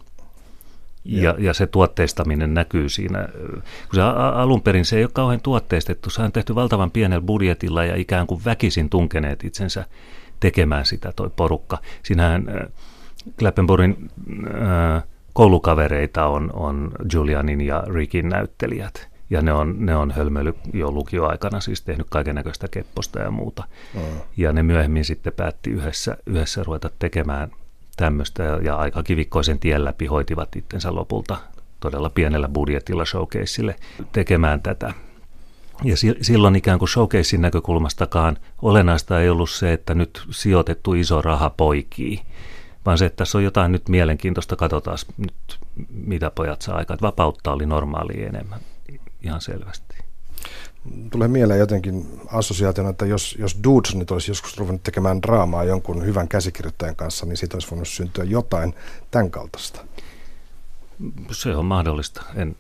Ja, 1.05 1.35
ja 1.39 1.55
se 1.55 1.67
tuotteistaminen 1.67 2.55
näkyy 2.55 2.89
siinä. 2.89 3.29
Kun 3.53 3.95
se 3.95 4.03
alun 4.35 4.63
perin 4.63 4.85
se 4.85 4.97
ei 4.97 5.05
ole 5.05 5.11
kauhean 5.15 5.41
tuotteistettu, 5.41 6.11
se 6.11 6.23
on 6.23 6.33
tehty 6.33 6.55
valtavan 6.55 6.91
pienellä 6.91 7.27
budjetilla 7.27 7.85
ja 7.85 7.97
ikään 7.97 8.27
kuin 8.27 8.45
väkisin 8.45 8.91
tunkeneet 8.91 9.45
itsensä 9.45 9.85
tekemään 10.41 10.87
sitä 10.87 11.13
toi 11.17 11.31
porukka. 11.37 11.79
Siinähän 12.03 12.49
äh, 12.49 12.69
Klappenborgin 13.39 14.11
äh, 14.47 15.03
koulukavereita 15.33 16.27
on, 16.27 16.51
on 16.53 16.93
Julianin 17.13 17.61
ja 17.61 17.85
Rickin 17.95 18.29
näyttelijät. 18.29 19.13
Ja 19.31 19.43
ne 19.43 19.53
on, 19.53 19.75
ne 19.79 19.97
on 19.97 20.11
hölmöily 20.11 20.55
jo 20.73 20.91
lukioaikana, 20.91 21.61
siis 21.61 21.83
tehnyt 21.83 22.07
kaiken 22.11 22.35
näköistä 22.35 22.69
kepposta 22.71 23.19
ja 23.19 23.31
muuta. 23.31 23.65
Mm. 23.95 24.01
Ja 24.37 24.53
ne 24.53 24.63
myöhemmin 24.63 25.05
sitten 25.05 25.33
päätti 25.33 25.71
yhdessä, 25.71 26.17
yhdessä 26.27 26.63
ruveta 26.65 26.91
tekemään 26.99 27.51
tämmöistä 27.97 28.43
ja 28.43 28.77
aika 28.77 29.03
kivikkoisen 29.03 29.59
tien 29.59 29.85
läpi 29.85 30.07
hoitivat 30.07 30.57
itsensä 30.57 30.95
lopulta 30.95 31.37
todella 31.81 32.11
pienellä 32.11 32.49
budjetilla 32.49 33.05
showcaseille 33.05 33.77
tekemään 34.13 34.63
tätä. 34.63 34.95
Ja 35.85 35.97
silloin 36.23 36.57
ikään 36.57 36.79
kuin 36.79 36.89
showcasein 36.89 37.43
näkökulmastakaan 37.43 38.39
olennaista 38.63 39.21
ei 39.21 39.29
ollut 39.29 39.51
se, 39.51 39.73
että 39.73 39.95
nyt 39.95 40.23
sijoitettu 40.31 40.95
iso 40.95 41.23
raha 41.23 41.51
poikii, 41.51 42.23
vaan 42.87 42.99
se, 42.99 43.07
että 43.07 43.17
tässä 43.17 43.39
on 43.39 43.45
jotain 43.45 43.73
nyt 43.73 43.89
mielenkiintoista, 43.89 44.57
katsotaan 44.57 44.99
nyt 45.17 45.59
mitä 45.91 46.31
pojat 46.31 46.63
saa 46.63 46.77
aikaan. 46.77 46.99
Vapautta 47.03 47.53
oli 47.53 47.67
normaali 47.67 48.23
enemmän, 48.25 48.61
ihan 49.23 49.41
selvästi. 49.41 49.92
Tulee 51.11 51.29
mieleen 51.29 51.61
jotenkin 51.61 52.21
assosiaationa, 52.27 52.91
että 52.91 53.07
jos, 53.07 53.37
jos 53.39 53.59
Dudes 53.65 53.95
nyt 53.95 54.11
olisi 54.11 54.31
joskus 54.31 54.59
ruvennut 54.59 54.83
tekemään 54.83 55.23
draamaa 55.23 55.65
jonkun 55.65 56.05
hyvän 56.05 56.29
käsikirjoittajan 56.29 56.97
kanssa, 56.97 57.27
niin 57.27 57.37
siitä 57.37 57.57
olisi 57.57 57.71
voinut 57.71 57.89
syntyä 57.89 58.25
jotain 58.25 58.75
tämän 59.11 59.31
kaltaista. 59.31 59.81
Se 61.31 61.57
on 61.57 61.65
mahdollista. 61.65 62.23
En, 62.35 62.57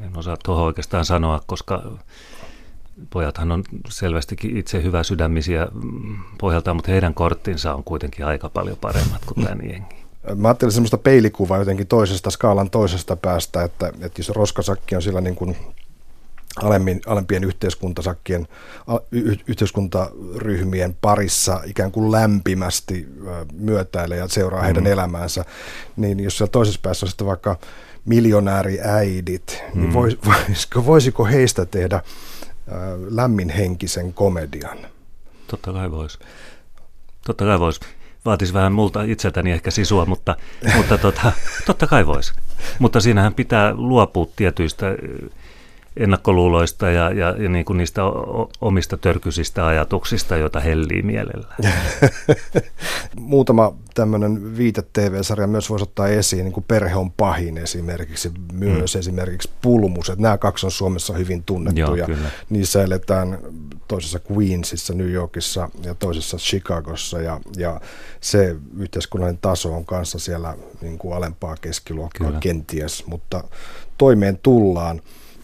en 0.00 0.16
osaa 0.16 0.36
tuohon 0.44 0.64
oikeastaan 0.64 1.04
sanoa, 1.04 1.40
koska 1.46 1.92
pojathan 3.10 3.52
on 3.52 3.64
selvästikin 3.88 4.56
itse 4.56 4.82
hyvä 4.82 5.02
sydämisiä 5.02 5.68
pohjalta, 6.40 6.74
mutta 6.74 6.90
heidän 6.90 7.14
korttinsa 7.14 7.74
on 7.74 7.84
kuitenkin 7.84 8.26
aika 8.26 8.48
paljon 8.48 8.76
paremmat 8.76 9.24
kuin 9.24 9.44
tämän 9.46 9.70
jengi. 9.70 9.96
Mä 10.34 10.48
ajattelin 10.48 10.72
semmoista 10.72 10.98
peilikuvaa 10.98 11.58
jotenkin 11.58 11.86
toisesta 11.86 12.30
skaalan 12.30 12.70
toisesta 12.70 13.16
päästä, 13.16 13.62
että, 13.62 13.88
että 13.88 14.20
jos 14.20 14.28
roskasakki 14.28 14.96
on 14.96 15.02
sillä 15.02 15.20
niin 15.20 15.36
kuin 15.36 15.56
alemmin, 16.62 17.00
alempien 17.06 17.44
yhteiskuntasakkien, 17.44 18.48
y- 19.12 19.36
yhteiskuntaryhmien 19.46 20.96
parissa 21.00 21.60
ikään 21.66 21.92
kuin 21.92 22.12
lämpimästi 22.12 23.08
myötäilee 23.52 24.18
ja 24.18 24.28
seuraa 24.28 24.62
heidän 24.62 24.84
mm. 24.84 24.92
elämäänsä, 24.92 25.44
niin 25.96 26.20
jos 26.20 26.38
siellä 26.38 26.50
toisessa 26.50 26.80
päässä 26.82 27.06
on 27.06 27.10
sitten 27.10 27.26
vaikka 27.26 27.58
miljonääriäidit, 28.04 29.46
niin 29.46 29.74
mm. 29.74 29.80
niin 29.80 29.92
vois, 29.92 30.18
voisiko, 30.26 30.86
voisiko 30.86 31.24
heistä 31.24 31.66
tehdä 31.66 31.96
äh, 31.96 32.02
lämminhenkisen 33.10 34.12
komedian? 34.12 34.78
Totta 35.46 35.72
kai 35.72 35.90
voisi. 35.90 36.18
Totta 37.26 37.44
kai 37.44 37.60
voisi. 37.60 37.80
Vaatisi 38.24 38.54
vähän 38.54 38.72
multa 38.72 39.02
itseltäni 39.02 39.52
ehkä 39.52 39.70
sisua, 39.70 40.06
mutta, 40.06 40.36
mutta 40.76 40.98
tota, 40.98 41.32
totta 41.66 41.86
kai 41.86 42.06
voisi. 42.06 42.32
Mutta 42.78 43.00
siinähän 43.00 43.34
pitää 43.34 43.74
luopua 43.74 44.26
tietyistä 44.36 44.86
ennakkoluuloista 45.98 46.90
ja, 46.90 47.10
ja, 47.10 47.34
ja 47.38 47.48
niin 47.48 47.64
kuin 47.64 47.76
niistä 47.76 48.02
omista 48.60 48.96
törkysistä 48.96 49.66
ajatuksista, 49.66 50.36
joita 50.36 50.60
hellii 50.60 51.02
mielellä. 51.02 51.54
Muutama 53.16 53.74
tämmöinen 53.94 54.56
viite 54.56 54.82
TV-sarja 54.92 55.46
myös 55.46 55.70
voisi 55.70 55.82
ottaa 55.82 56.08
esiin, 56.08 56.44
niin 56.44 56.52
kuin 56.52 56.64
Perhe 56.68 56.96
on 56.96 57.10
pahin 57.10 57.58
esimerkiksi, 57.58 58.32
myös 58.52 58.94
mm. 58.94 58.98
esimerkiksi 58.98 59.50
Pulmus, 59.62 60.10
että 60.10 60.22
nämä 60.22 60.38
kaksi 60.38 60.66
on 60.66 60.72
Suomessa 60.72 61.12
hyvin 61.12 61.42
tunnettuja. 61.42 62.06
Joo, 62.08 62.18
Niissä 62.50 62.82
eletään 62.82 63.38
toisessa 63.88 64.20
Queensissa, 64.32 64.94
New 64.94 65.10
Yorkissa 65.10 65.68
ja 65.84 65.94
toisessa 65.94 66.36
Chicagossa 66.36 67.20
ja, 67.20 67.40
ja 67.56 67.80
se 68.20 68.56
yhteiskunnallinen 68.78 69.40
taso 69.42 69.74
on 69.74 69.84
kanssa 69.84 70.18
siellä 70.18 70.54
niin 70.80 70.98
kuin 70.98 71.16
alempaa 71.16 71.56
keskiluokkaa 71.60 72.26
kyllä. 72.26 72.40
kenties, 72.40 73.06
mutta 73.06 73.44
toimeen 73.98 74.38
tullaan 74.42 75.00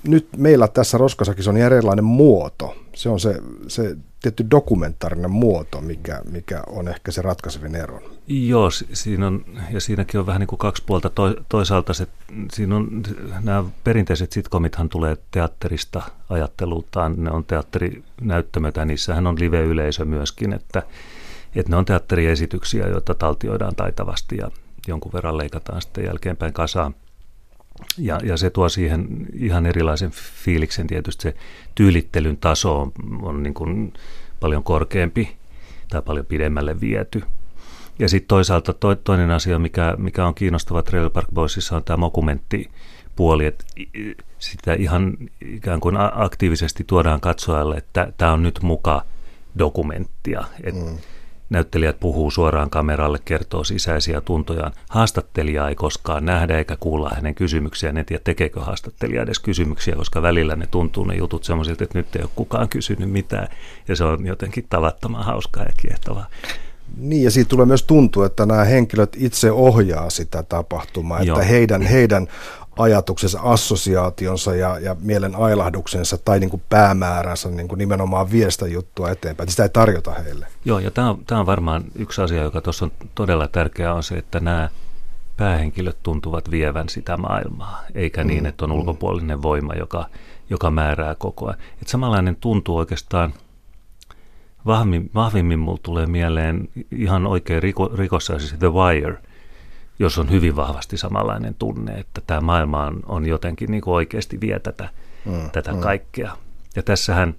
nyt 0.09 0.29
meillä 0.37 0.69
tässä 0.69 0.99
Roskasakissa 0.99 1.51
on 1.51 1.57
erilainen 1.57 2.05
muoto. 2.05 2.77
Se 2.95 3.09
on 3.09 3.21
se, 3.21 3.43
se 3.69 3.97
tietty 4.23 4.47
dokumentaarinen 4.51 5.31
muoto, 5.31 5.81
mikä, 5.81 6.21
mikä 6.31 6.63
on 6.67 6.89
ehkä 6.89 7.13
se 7.13 7.23
ratkaisevin 7.23 7.75
ero. 7.75 8.01
Joo, 8.29 8.71
siinä 8.93 9.27
on, 9.27 9.45
ja 9.71 9.81
siinäkin 9.81 10.21
on 10.21 10.27
vähän 10.27 10.41
niin 10.41 10.49
kuin 10.49 10.59
kaksi 10.59 10.83
puolta. 10.87 11.11
toisaalta 11.49 11.95
se, 11.95 12.07
siinä 12.53 12.77
on, 12.77 13.03
nämä 13.43 13.65
perinteiset 13.85 14.33
sitcomithan 14.33 14.89
tulee 14.89 15.17
teatterista 15.31 16.03
ajattelultaan, 16.31 17.15
ne 17.17 17.31
on 17.31 17.45
teatterinäyttämötä, 17.45 18.85
niissähän 18.85 19.27
on 19.27 19.41
live-yleisö 19.41 20.05
myöskin, 20.05 20.53
että, 20.53 20.83
että 21.55 21.71
ne 21.71 21.77
on 21.77 21.85
teatteriesityksiä, 21.85 22.89
joita 22.89 23.15
taltioidaan 23.15 23.75
taitavasti 23.75 24.37
ja 24.37 24.51
jonkun 24.89 25.13
verran 25.13 25.39
leikataan 25.39 25.83
sitten 25.83 26.05
jälkeenpäin 26.05 26.53
kasaan. 26.53 26.95
Ja, 27.99 28.21
ja 28.23 28.37
se 28.37 28.51
tuo 28.51 28.69
siihen 28.69 29.27
ihan 29.35 29.67
erilaisen 29.67 30.11
fiiliksen 30.11 30.87
tietysti. 30.87 31.23
Se 31.23 31.37
tyylittelyn 31.75 32.37
taso 32.37 32.81
on, 32.81 32.93
on 33.23 33.43
niin 33.43 33.55
kuin 33.55 33.93
paljon 34.41 34.65
korkeampi 34.65 35.37
tai 35.89 36.03
paljon 36.03 36.27
pidemmälle 36.27 36.81
viety. 36.81 37.23
Ja 37.99 38.09
sitten 38.09 38.29
toisaalta 38.29 38.73
to, 38.73 38.95
toinen 38.95 39.31
asia, 39.31 39.59
mikä, 39.59 39.95
mikä 39.99 40.27
on 40.27 40.35
kiinnostava 40.35 40.83
Trailer 40.83 41.11
Park 41.11 41.29
Boysissa, 41.35 41.77
on 41.77 41.85
tämä 41.85 41.97
mokumenttipuoli, 41.97 43.47
että 43.47 43.65
sitä 44.39 44.75
ihan 44.75 45.17
ikään 45.41 45.81
kuin 45.81 45.97
aktiivisesti 46.13 46.85
tuodaan 46.87 47.21
katsojalle, 47.21 47.77
että 47.77 48.13
tämä 48.17 48.33
on 48.33 48.43
nyt 48.43 48.59
muka 48.63 49.05
dokumenttia. 49.59 50.45
Että 50.63 50.85
mm 50.85 50.99
Näyttelijät 51.51 52.01
puhuu 52.01 52.31
suoraan 52.31 52.71
kameralle, 52.71 53.19
kertoo 53.25 53.65
sisäisiä 53.65 54.21
tuntojaan. 54.21 54.73
Haastattelijaa 54.89 55.69
ei 55.69 55.75
koskaan 55.75 56.25
nähdä 56.25 56.59
eikä 56.59 56.77
kuulla 56.81 57.11
hänen 57.15 57.35
kysymyksiään. 57.35 57.97
En 57.97 58.07
tiedä, 58.07 58.23
tekeekö 58.25 58.61
haastattelija 58.61 59.23
edes 59.23 59.39
kysymyksiä, 59.39 59.97
koska 59.97 60.23
välillä 60.23 60.57
ne 60.57 60.67
tuntuu 60.67 61.05
ne 61.05 61.15
jutut 61.15 61.45
sellaisilta, 61.45 61.85
että 61.85 61.99
nyt 61.99 62.17
ei 62.17 62.23
ole 62.23 62.31
kukaan 62.35 62.69
kysynyt 62.69 63.11
mitään. 63.11 63.49
Ja 63.89 63.97
se 63.97 64.05
on 64.05 64.27
jotenkin 64.27 64.67
tavattoman 64.71 65.25
hauskaa 65.25 65.63
ja 65.63 65.73
kiehtovaa. 65.77 66.27
Niin, 66.97 67.23
ja 67.23 67.31
siitä 67.31 67.49
tulee 67.49 67.67
myös 67.67 67.83
tuntua, 67.83 68.27
että 68.27 68.47
nämä 68.47 68.65
henkilöt 68.65 69.17
itse 69.19 69.53
ohjaa 69.53 70.11
sitä 70.11 70.43
tapahtumaa, 70.43 71.23
Joo. 71.23 71.37
että 71.37 71.49
heidän, 71.49 71.83
heidän 71.83 72.29
ajatuksensa, 72.79 73.41
assosiaationsa 73.43 74.55
ja, 74.55 74.79
ja 74.79 74.97
mielen 75.01 75.37
ailahduksensa 75.37 76.19
tai 76.19 76.41
niin 76.41 76.51
kuin 76.51 76.63
päämääränsä 76.69 77.49
niin 77.49 77.69
kuin 77.69 77.79
nimenomaan 77.79 78.31
viestä 78.31 78.67
juttua 78.67 79.11
eteenpäin. 79.11 79.51
Sitä 79.51 79.63
ei 79.63 79.69
tarjota 79.69 80.13
heille. 80.13 80.47
Joo, 80.65 80.79
ja 80.79 80.91
tämä 80.91 81.11
on, 81.11 81.25
tämä 81.27 81.41
on 81.41 81.47
varmaan 81.47 81.85
yksi 81.95 82.23
asia, 82.23 82.43
joka 82.43 82.61
tuossa 82.61 82.85
on 82.85 82.93
todella 83.15 83.49
tärkeää, 83.49 83.95
on 83.95 84.03
se, 84.03 84.15
että 84.15 84.41
nämä 84.41 84.69
päähenkilöt 85.37 85.97
tuntuvat 86.03 86.51
vievän 86.51 86.89
sitä 86.89 87.17
maailmaa, 87.17 87.85
eikä 87.95 88.25
mm, 88.25 88.29
niin, 88.29 88.47
että 88.47 88.65
on 88.65 88.71
mm. 88.71 88.77
ulkopuolinen 88.77 89.43
voima, 89.43 89.75
joka, 89.75 90.07
joka 90.51 90.71
määrää 90.71 91.15
koko 91.15 91.47
ajan. 91.47 91.59
Että 91.73 91.91
samanlainen 91.91 92.37
tuntuu 92.37 92.77
oikeastaan, 92.77 93.35
vahvimmin, 94.67 95.11
vahvimmin 95.15 95.59
mulle 95.59 95.81
tulee 95.83 96.07
mieleen 96.07 96.69
ihan 96.91 97.27
oikein 97.27 97.63
riko, 97.63 97.91
rikossa, 97.95 98.39
siis 98.39 98.55
The 98.59 98.73
Wire– 98.73 99.19
jos 99.99 100.19
on 100.19 100.31
hyvin 100.31 100.57
vahvasti 100.57 100.97
samanlainen 100.97 101.55
tunne, 101.55 101.93
että 101.93 102.21
tämä 102.27 102.41
maailma 102.41 102.85
on, 102.85 103.03
on 103.07 103.27
jotenkin 103.27 103.71
niin 103.71 103.81
kuin 103.81 103.95
oikeasti 103.95 104.41
vie 104.41 104.61
tätä, 104.61 104.89
mm, 105.25 105.51
tätä 105.51 105.73
mm. 105.73 105.81
kaikkea. 105.81 106.37
Ja 106.77 106.83
tässähän 106.83 107.35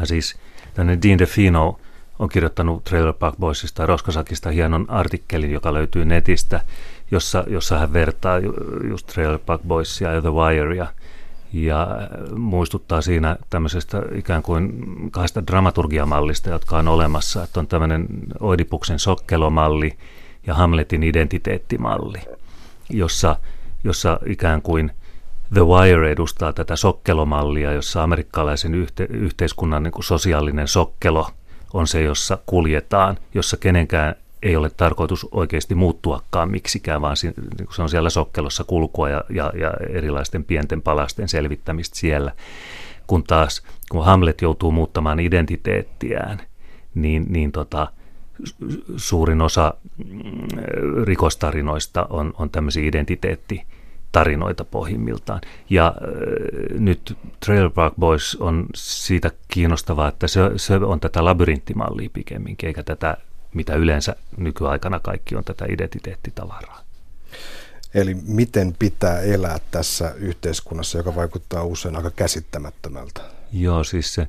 mä 0.00 0.06
siis, 0.06 0.36
tänne 0.74 0.98
Dean 1.02 1.18
DeFino 1.18 1.80
on 2.18 2.28
kirjoittanut 2.28 2.84
Trailer 2.84 3.12
Park 3.12 3.36
Boysista 3.36 3.86
Roskosakista 3.86 4.50
hienon 4.50 4.90
artikkelin, 4.90 5.50
joka 5.50 5.74
löytyy 5.74 6.04
netistä, 6.04 6.60
jossa, 7.10 7.44
jossa 7.46 7.78
hän 7.78 7.92
vertaa 7.92 8.38
just 8.90 9.06
Trailer 9.06 9.38
Park 9.38 9.62
Boysia 9.62 10.12
ja 10.12 10.20
The 10.20 10.30
Wirea 10.30 10.86
ja 11.52 11.88
muistuttaa 12.36 13.02
siinä 13.02 13.36
tämmöisestä 13.50 14.02
ikään 14.14 14.42
kuin 14.42 14.72
kahdesta 15.10 15.46
dramaturgiamallista, 15.46 16.50
jotka 16.50 16.78
on 16.78 16.88
olemassa. 16.88 17.42
Että 17.42 17.60
on 17.60 17.66
tämmöinen 17.66 18.06
Oidipuksen 18.40 18.98
sokkelomalli, 18.98 19.96
ja 20.46 20.54
Hamletin 20.54 21.02
identiteettimalli, 21.02 22.18
jossa, 22.90 23.36
jossa 23.84 24.20
ikään 24.26 24.62
kuin 24.62 24.90
The 25.54 25.60
Wire 25.60 26.10
edustaa 26.10 26.52
tätä 26.52 26.76
sokkelomallia, 26.76 27.72
jossa 27.72 28.02
amerikkalaisen 28.02 28.74
yhte, 28.74 29.06
yhteiskunnan 29.10 29.82
niin 29.82 29.92
kuin 29.92 30.04
sosiaalinen 30.04 30.68
sokkelo 30.68 31.30
on 31.72 31.86
se, 31.86 32.02
jossa 32.02 32.38
kuljetaan, 32.46 33.18
jossa 33.34 33.56
kenenkään 33.56 34.14
ei 34.42 34.56
ole 34.56 34.70
tarkoitus 34.70 35.26
oikeasti 35.30 35.74
muuttuakaan 35.74 36.50
miksikään, 36.50 37.02
vaan 37.02 37.16
niin 37.22 37.68
se 37.74 37.82
on 37.82 37.88
siellä 37.88 38.10
sokkelossa 38.10 38.64
kulkua 38.64 39.08
ja, 39.08 39.24
ja, 39.30 39.52
ja 39.54 39.72
erilaisten 39.90 40.44
pienten 40.44 40.82
palasten 40.82 41.28
selvittämistä 41.28 41.96
siellä. 41.96 42.32
Kun 43.06 43.24
taas, 43.24 43.62
kun 43.90 44.04
Hamlet 44.04 44.42
joutuu 44.42 44.72
muuttamaan 44.72 45.20
identiteettiään, 45.20 46.40
niin, 46.94 47.26
niin 47.28 47.52
tota, 47.52 47.92
suurin 48.96 49.40
osa 49.40 49.74
mm, 49.98 51.04
rikostarinoista 51.04 52.06
on, 52.10 52.34
on 52.38 52.50
tämmöisiä 52.50 52.88
identiteettitarinoita 52.88 54.64
pohjimmiltaan. 54.64 55.40
Ja 55.70 55.86
äh, 55.86 56.80
nyt 56.80 57.16
Trailer 57.46 57.70
Park 57.70 57.94
Boys 57.98 58.36
on 58.40 58.66
siitä 58.74 59.30
kiinnostavaa, 59.48 60.08
että 60.08 60.28
se, 60.28 60.40
se 60.56 60.74
on 60.76 61.00
tätä 61.00 61.24
labyrinttimallia 61.24 62.10
pikemminkin, 62.12 62.66
eikä 62.66 62.82
tätä, 62.82 63.16
mitä 63.54 63.74
yleensä 63.74 64.16
nykyaikana 64.36 65.00
kaikki 65.00 65.36
on 65.36 65.44
tätä 65.44 65.64
identiteettitavaraa. 65.68 66.80
Eli 67.94 68.14
miten 68.14 68.74
pitää 68.78 69.20
elää 69.20 69.58
tässä 69.70 70.14
yhteiskunnassa, 70.16 70.98
joka 70.98 71.14
vaikuttaa 71.14 71.64
usein 71.64 71.96
aika 71.96 72.10
käsittämättömältä? 72.10 73.20
Joo, 73.52 73.84
siis 73.84 74.14
se, 74.14 74.28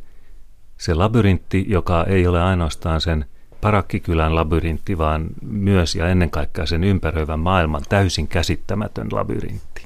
se 0.78 0.94
labyrintti, 0.94 1.66
joka 1.68 2.04
ei 2.04 2.28
ole 2.28 2.42
ainoastaan 2.42 3.02
sen 3.02 3.26
parakkikylän 3.62 4.36
labyrintti, 4.36 4.98
vaan 4.98 5.28
myös 5.42 5.96
ja 5.96 6.08
ennen 6.08 6.30
kaikkea 6.30 6.66
sen 6.66 6.84
ympäröivän 6.84 7.40
maailman 7.40 7.84
täysin 7.90 8.28
käsittämätön 8.28 9.08
labyrintti. 9.12 9.86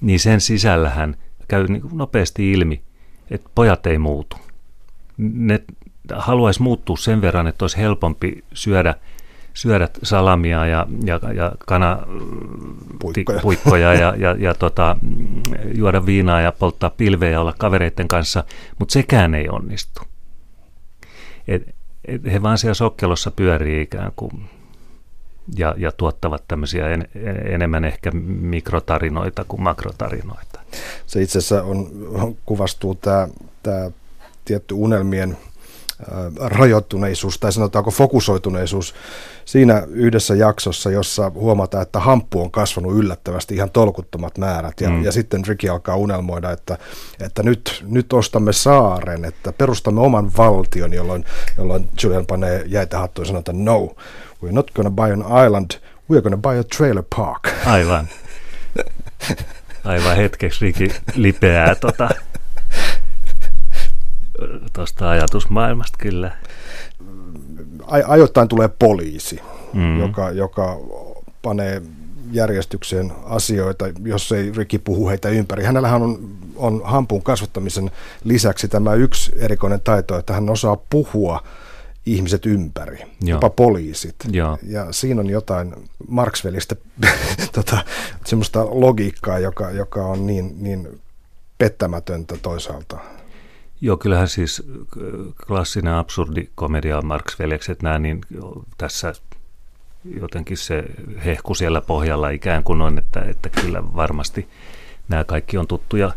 Niin 0.00 0.20
sen 0.20 0.40
sisällähän 0.40 1.16
käy 1.48 1.66
niin 1.66 1.82
nopeasti 1.92 2.52
ilmi, 2.52 2.82
että 3.30 3.50
pojat 3.54 3.86
ei 3.86 3.98
muutu. 3.98 4.36
Ne 5.18 5.62
haluaisi 6.14 6.62
muuttua 6.62 6.96
sen 6.96 7.20
verran, 7.20 7.46
että 7.46 7.64
olisi 7.64 7.78
helpompi 7.78 8.44
syödä– 8.52 8.94
syödä 9.54 9.88
salamia 10.02 10.66
ja, 10.66 10.86
ja, 11.04 11.20
ja 11.34 11.52
kanapuikkoja 11.66 13.40
puikkoja 13.42 13.94
ja, 13.94 14.14
ja, 14.16 14.36
ja 14.38 14.54
tota, 14.54 14.96
juoda 15.74 16.06
viinaa 16.06 16.40
ja 16.40 16.52
polttaa 16.52 16.90
pilveä 16.90 17.30
ja 17.30 17.40
olla 17.40 17.54
kavereiden 17.58 18.08
kanssa, 18.08 18.44
mutta 18.78 18.92
sekään 18.92 19.34
ei 19.34 19.48
onnistu. 19.48 20.02
Et 21.48 21.74
he 22.32 22.42
vaan 22.42 22.58
siellä 22.58 22.74
sokkelossa 22.74 23.30
pyörii 23.30 23.82
ikään 23.82 24.12
kuin 24.16 24.44
ja, 25.56 25.74
ja 25.78 25.92
tuottavat 25.92 26.44
tämmöisiä 26.48 26.88
en, 26.88 27.08
enemmän 27.44 27.84
ehkä 27.84 28.10
mikrotarinoita 28.40 29.44
kuin 29.44 29.62
makrotarinoita. 29.62 30.60
Se 31.06 31.22
itse 31.22 31.38
asiassa 31.38 31.62
on, 31.62 31.88
kuvastuu 32.46 32.94
tämä, 32.94 33.28
tämä 33.62 33.90
tietty 34.44 34.74
unelmien– 34.74 35.36
rajoittuneisuus 36.40 37.38
tai 37.38 37.52
sanotaanko 37.52 37.90
fokusoituneisuus 37.90 38.94
siinä 39.44 39.82
yhdessä 39.90 40.34
jaksossa, 40.34 40.90
jossa 40.90 41.30
huomataan, 41.34 41.82
että 41.82 42.00
hamppu 42.00 42.42
on 42.42 42.50
kasvanut 42.50 42.96
yllättävästi 42.96 43.54
ihan 43.54 43.70
tolkuttomat 43.70 44.38
määrät 44.38 44.80
ja, 44.80 44.90
mm. 44.90 45.04
ja 45.04 45.12
sitten 45.12 45.46
Ricky 45.46 45.68
alkaa 45.68 45.96
unelmoida, 45.96 46.50
että, 46.50 46.78
että 47.20 47.42
nyt, 47.42 47.84
nyt 47.86 48.12
ostamme 48.12 48.52
saaren, 48.52 49.24
että 49.24 49.52
perustamme 49.52 50.00
oman 50.00 50.30
valtion, 50.36 50.92
jolloin, 50.92 51.24
jolloin 51.58 51.88
Julian 52.02 52.26
panee 52.26 52.62
jäitä 52.66 52.98
hattuun 52.98 53.24
ja 53.24 53.26
sanoo, 53.26 53.38
että 53.38 53.52
no, 53.52 53.88
we're 54.44 54.52
not 54.52 54.70
gonna 54.70 54.90
buy 54.90 55.12
an 55.12 55.46
island, 55.46 55.70
we're 56.12 56.22
gonna 56.22 56.36
buy 56.36 56.58
a 56.58 56.64
trailer 56.76 57.04
park. 57.16 57.48
Aivan. 57.66 58.08
Aivan 59.84 60.16
hetkeksi 60.16 60.64
Ricky 60.64 60.90
lipeää 61.14 61.74
tota 61.74 62.08
tuosta 64.80 65.10
ajatusmaailmasta 65.10 65.98
kyllä. 65.98 66.30
Ajoittain 68.06 68.48
tulee 68.48 68.68
poliisi, 68.68 69.40
mm. 69.72 70.00
joka, 70.00 70.30
joka 70.30 70.76
panee 71.42 71.82
järjestykseen 72.32 73.12
asioita, 73.24 73.84
jos 74.04 74.32
ei 74.32 74.52
Rikki 74.56 74.78
puhu 74.78 75.08
heitä 75.08 75.28
ympäri. 75.28 75.64
Hänellähän 75.64 76.02
on, 76.02 76.28
on 76.56 76.80
hampun 76.84 77.22
kasvattamisen 77.22 77.90
lisäksi 78.24 78.68
tämä 78.68 78.94
yksi 78.94 79.32
erikoinen 79.36 79.80
taito, 79.80 80.18
että 80.18 80.32
hän 80.32 80.50
osaa 80.50 80.76
puhua 80.90 81.42
ihmiset 82.06 82.46
ympäri, 82.46 82.98
Joo. 82.98 83.36
jopa 83.36 83.50
poliisit. 83.50 84.16
Joo. 84.30 84.58
Ja 84.62 84.92
siinä 84.92 85.20
on 85.20 85.30
jotain 85.30 85.74
Marksvelistä 86.08 86.76
tota, 87.52 87.84
semmoista 88.24 88.66
logiikkaa, 88.70 89.38
joka, 89.38 89.70
joka 89.70 90.04
on 90.06 90.26
niin, 90.26 90.54
niin 90.58 91.00
pettämätöntä 91.58 92.36
toisaalta. 92.42 92.98
Joo, 93.80 93.96
kyllähän 93.96 94.28
siis 94.28 94.62
klassinen 95.46 95.94
absurdi 95.94 96.48
komedia 96.54 97.02
Marx 97.02 97.38
Veljekset 97.38 97.82
nämä, 97.82 97.98
niin 97.98 98.20
tässä 98.78 99.12
jotenkin 100.20 100.56
se 100.56 100.84
hehku 101.24 101.54
siellä 101.54 101.80
pohjalla 101.80 102.30
ikään 102.30 102.64
kuin 102.64 102.82
on, 102.82 102.98
että, 102.98 103.20
että 103.20 103.48
kyllä 103.48 103.82
varmasti 103.94 104.48
nämä 105.08 105.24
kaikki 105.24 105.58
on 105.58 105.66
tuttuja, 105.66 106.12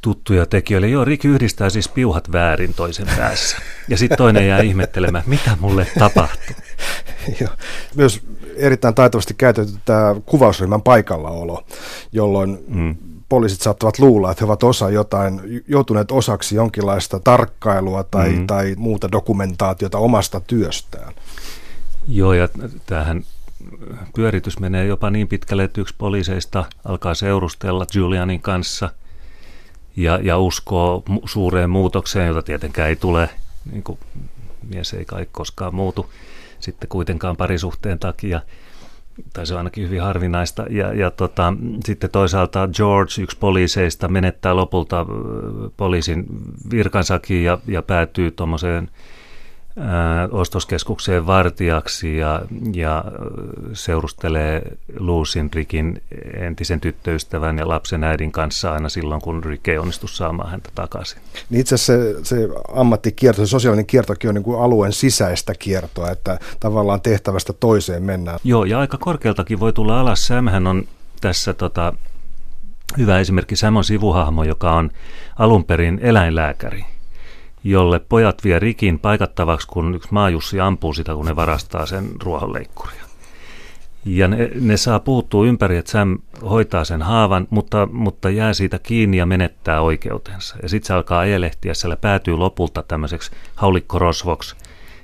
tuttuja 0.00 0.46
tekijöille. 0.46 0.88
Joo, 0.88 1.04
Rick 1.04 1.24
yhdistää 1.24 1.70
siis 1.70 1.88
piuhat 1.88 2.32
väärin 2.32 2.74
toisen 2.74 3.06
päässä. 3.16 3.56
Ja 3.88 3.98
sitten 3.98 4.18
toinen 4.18 4.48
jää 4.48 4.60
ihmettelemään, 4.60 5.24
mitä 5.26 5.56
mulle 5.60 5.86
tapahtuu. 5.98 6.56
Joo. 7.40 7.50
Myös 7.94 8.22
erittäin 8.56 8.94
taitavasti 8.94 9.34
käytetty 9.34 9.74
tämä 9.84 10.14
kuvausryhmän 10.26 10.82
paikallaolo, 10.82 11.66
jolloin 12.12 12.64
mm 12.68 13.11
poliisit 13.32 13.60
saattavat 13.60 13.98
luulla, 13.98 14.30
että 14.30 14.40
he 14.40 14.44
ovat 14.44 14.62
osa 14.62 14.90
jotain, 14.90 15.40
joutuneet 15.68 16.12
osaksi 16.12 16.54
jonkinlaista 16.54 17.20
tarkkailua 17.20 18.04
tai, 18.04 18.32
mm. 18.32 18.46
tai 18.46 18.74
muuta 18.78 19.12
dokumentaatiota 19.12 19.98
omasta 19.98 20.40
työstään. 20.40 21.12
Joo, 22.08 22.32
ja 22.32 22.48
tämähän 22.86 23.24
pyöritys 24.14 24.58
menee 24.58 24.86
jopa 24.86 25.10
niin 25.10 25.28
pitkälle, 25.28 25.64
että 25.64 25.80
yksi 25.80 25.94
poliiseista 25.98 26.64
alkaa 26.84 27.14
seurustella 27.14 27.86
Julianin 27.94 28.40
kanssa 28.40 28.90
ja, 29.96 30.20
ja 30.22 30.38
uskoo 30.38 31.02
suureen 31.24 31.70
muutokseen, 31.70 32.28
jota 32.28 32.42
tietenkään 32.42 32.88
ei 32.88 32.96
tule, 32.96 33.30
niin 33.72 33.82
kuin 33.82 33.98
mies 34.68 34.92
ei 34.92 35.04
kai 35.04 35.26
koskaan 35.32 35.74
muutu 35.74 36.12
sitten 36.60 36.88
kuitenkaan 36.88 37.36
parisuhteen 37.36 37.98
takia– 37.98 38.40
tai 39.32 39.46
se 39.46 39.54
on 39.54 39.58
ainakin 39.58 39.84
hyvin 39.84 40.02
harvinaista. 40.02 40.66
Ja, 40.70 40.94
ja 40.94 41.10
tota, 41.10 41.54
sitten 41.84 42.10
toisaalta 42.10 42.68
George, 42.76 43.22
yksi 43.22 43.38
poliiseista, 43.38 44.08
menettää 44.08 44.56
lopulta 44.56 45.06
poliisin 45.76 46.26
virkansakin 46.70 47.44
ja, 47.44 47.58
ja 47.66 47.82
päätyy 47.82 48.30
tuommoiseen 48.30 48.90
ostoskeskukseen 50.30 51.26
vartijaksi 51.26 52.16
ja, 52.16 52.42
ja 52.72 53.04
seurustelee 53.72 54.62
Luusin 54.98 55.50
Rikin 55.54 56.02
entisen 56.36 56.80
tyttöystävän 56.80 57.58
ja 57.58 57.68
lapsen 57.68 58.04
äidin 58.04 58.32
kanssa 58.32 58.72
aina 58.72 58.88
silloin, 58.88 59.20
kun 59.20 59.44
Rick 59.44 59.68
ei 59.68 59.78
onnistu 59.78 60.08
saamaan 60.08 60.50
häntä 60.50 60.70
takaisin. 60.74 61.22
Niin 61.50 61.60
itse 61.60 61.74
asiassa 61.74 62.24
se, 62.24 62.24
se 62.24 62.48
ammattikierto, 62.74 63.46
se 63.46 63.50
sosiaalinen 63.50 63.86
kiertokin 63.86 64.28
on 64.28 64.34
niin 64.34 64.44
kuin 64.44 64.62
alueen 64.62 64.92
sisäistä 64.92 65.54
kiertoa, 65.58 66.10
että 66.10 66.38
tavallaan 66.60 67.00
tehtävästä 67.00 67.52
toiseen 67.52 68.02
mennään. 68.02 68.38
Joo, 68.44 68.64
ja 68.64 68.78
aika 68.78 68.98
korkealtakin 68.98 69.60
voi 69.60 69.72
tulla 69.72 70.00
alas. 70.00 70.26
Sämhän 70.26 70.66
on 70.66 70.84
tässä 71.20 71.52
tota, 71.52 71.92
hyvä 72.98 73.18
esimerkki 73.20 73.56
Sämon 73.56 73.84
sivuhahmo, 73.84 74.44
joka 74.44 74.72
on 74.72 74.90
alun 75.38 75.64
perin 75.64 76.00
eläinlääkäri 76.02 76.84
jolle 77.64 77.98
pojat 77.98 78.44
vie 78.44 78.58
rikin 78.58 78.98
paikattavaksi, 78.98 79.68
kun 79.68 79.94
yksi 79.94 80.08
maajussi 80.12 80.60
ampuu 80.60 80.92
sitä, 80.92 81.14
kun 81.14 81.26
ne 81.26 81.36
varastaa 81.36 81.86
sen 81.86 82.08
ruohonleikkuria. 82.22 83.02
Ja 84.04 84.28
ne, 84.28 84.50
ne 84.60 84.76
saa 84.76 85.00
puuttua 85.00 85.46
ympäri, 85.46 85.76
että 85.76 85.90
Sam 85.90 86.18
hoitaa 86.50 86.84
sen 86.84 87.02
haavan, 87.02 87.46
mutta, 87.50 87.88
mutta 87.92 88.30
jää 88.30 88.54
siitä 88.54 88.78
kiinni 88.78 89.16
ja 89.16 89.26
menettää 89.26 89.80
oikeutensa. 89.80 90.56
Ja 90.62 90.68
sitten 90.68 90.86
se 90.86 90.94
alkaa 90.94 91.18
ajelehtiä, 91.18 91.74
siellä 91.74 91.96
päätyy 91.96 92.36
lopulta 92.36 92.82
tämmöiseksi 92.82 93.30
haulikkorosvoksi, 93.54 94.56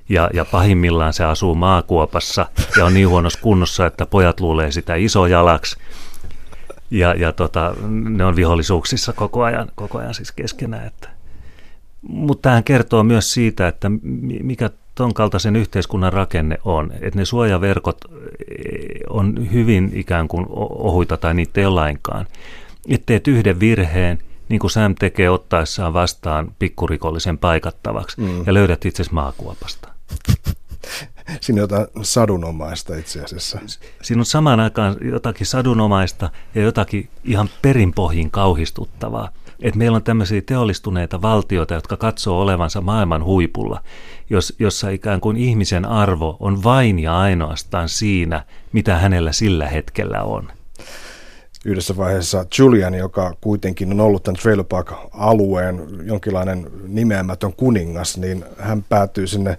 ja, 0.08 0.30
ja 0.34 0.44
pahimmillaan 0.44 1.12
se 1.12 1.24
asuu 1.24 1.54
maakuopassa 1.54 2.46
ja 2.76 2.84
on 2.84 2.94
niin 2.94 3.08
huonossa 3.08 3.40
kunnossa, 3.42 3.86
että 3.86 4.06
pojat 4.06 4.40
luulee 4.40 4.70
sitä 4.70 4.94
isojalaksi. 4.94 5.76
Ja, 6.90 7.14
ja 7.14 7.32
tota, 7.32 7.74
ne 7.88 8.24
on 8.24 8.36
vihollisuuksissa 8.36 9.12
koko 9.12 9.42
ajan, 9.42 9.68
koko 9.74 9.98
ajan 9.98 10.14
siis 10.14 10.32
keskenään. 10.32 10.86
Että 10.86 11.08
mutta 12.02 12.48
tähän 12.48 12.64
kertoo 12.64 13.02
myös 13.02 13.32
siitä, 13.32 13.68
että 13.68 13.90
mikä 14.42 14.70
ton 14.94 15.14
kaltaisen 15.14 15.56
yhteiskunnan 15.56 16.12
rakenne 16.12 16.58
on. 16.64 16.92
Että 17.00 17.18
ne 17.18 17.24
suojaverkot 17.24 18.04
eh, 18.04 19.00
on 19.11 19.52
hyvin 19.52 19.90
ikään 19.94 20.28
kuin 20.28 20.46
ohuita 20.58 21.16
tai 21.16 21.34
niitä 21.34 21.61
ei 21.61 21.66
ole 21.66 21.74
lainkaan. 21.74 22.26
Että 22.88 23.06
teet 23.06 23.28
yhden 23.28 23.61
virheen, 23.61 24.18
niin 24.48 24.58
kuin 24.58 24.70
Sam 24.70 24.94
tekee 24.94 25.30
ottaessaan 25.30 25.92
vastaan 25.92 26.52
pikkurikollisen 26.58 27.38
paikattavaksi 27.38 28.20
mm. 28.20 28.46
ja 28.46 28.54
löydät 28.54 28.84
itse 28.84 29.04
maakuopasta. 29.11 29.88
Siinä 31.40 31.62
on 31.62 31.62
jotain 31.62 31.87
sadunomaista 32.02 32.96
itse 32.96 33.22
asiassa. 33.24 33.58
Siinä 34.02 34.20
on 34.20 34.26
samaan 34.26 34.61
aikaan 34.61 34.96
jotakin 35.00 35.46
sadunomaista 35.46 36.30
ja 36.54 36.62
jotakin 36.62 37.08
ihan 37.24 37.48
perinpohjin 37.62 38.30
kauhistuttavaa. 38.30 39.28
Että 39.62 39.78
meillä 39.78 39.96
on 39.96 40.02
tämmöisiä 40.02 40.42
teollistuneita 40.46 41.22
valtioita, 41.22 41.74
jotka 41.74 41.96
katsoo 41.96 42.40
olevansa 42.40 42.80
maailman 42.80 43.24
huipulla, 43.24 43.80
jos, 44.30 44.56
jossa 44.58 44.90
ikään 44.90 45.20
kuin 45.20 45.36
ihmisen 45.36 45.84
arvo 45.84 46.36
on 46.40 46.64
vain 46.64 46.98
ja 46.98 47.18
ainoastaan 47.18 47.88
siinä, 47.88 48.44
mitä 48.72 48.98
hänellä 48.98 49.32
sillä 49.32 49.68
hetkellä 49.68 50.22
on. 50.22 50.48
Yhdessä 51.64 51.96
vaiheessa 51.96 52.44
Julian, 52.58 52.94
joka 52.94 53.34
kuitenkin 53.40 53.92
on 53.92 54.00
ollut 54.00 54.22
tämän 54.22 54.40
Trailer 54.42 54.64
Park-alueen 54.64 55.86
jonkinlainen 56.04 56.70
nimeämätön 56.88 57.52
kuningas, 57.52 58.18
niin 58.18 58.44
hän 58.58 58.84
päätyy 58.88 59.26
sinne 59.26 59.58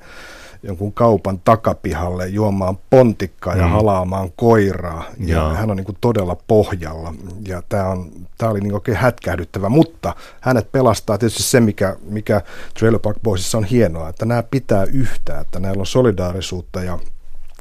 jonkun 0.63 0.93
kaupan 0.93 1.39
takapihalle 1.39 2.27
juomaan 2.27 2.77
pontikkaa 2.89 3.55
ja 3.55 3.65
mm. 3.65 3.71
halaamaan 3.71 4.31
koiraa. 4.35 5.03
Ja 5.17 5.35
Joo. 5.35 5.53
hän 5.53 5.71
on 5.71 5.77
niin 5.77 5.85
kuin 5.85 5.97
todella 6.01 6.37
pohjalla. 6.47 7.13
Ja 7.47 7.63
tämä, 7.69 7.87
on, 7.87 8.11
tämä 8.37 8.51
oli 8.51 8.59
niin 8.59 8.73
oikein 8.73 8.97
hätkähdyttävä. 8.97 9.69
Mutta 9.69 10.15
hänet 10.41 10.71
pelastaa 10.71 11.17
tietysti 11.17 11.43
se, 11.43 11.59
mikä, 11.59 11.95
mikä 12.01 12.41
Trailer 12.79 12.99
Park 12.99 13.17
Boysissa 13.23 13.57
on 13.57 13.63
hienoa, 13.63 14.09
että 14.09 14.25
nämä 14.25 14.43
pitää 14.43 14.83
yhtä, 14.83 15.39
että 15.39 15.59
näillä 15.59 15.79
on 15.79 15.85
solidaarisuutta. 15.85 16.83
Ja, 16.83 16.99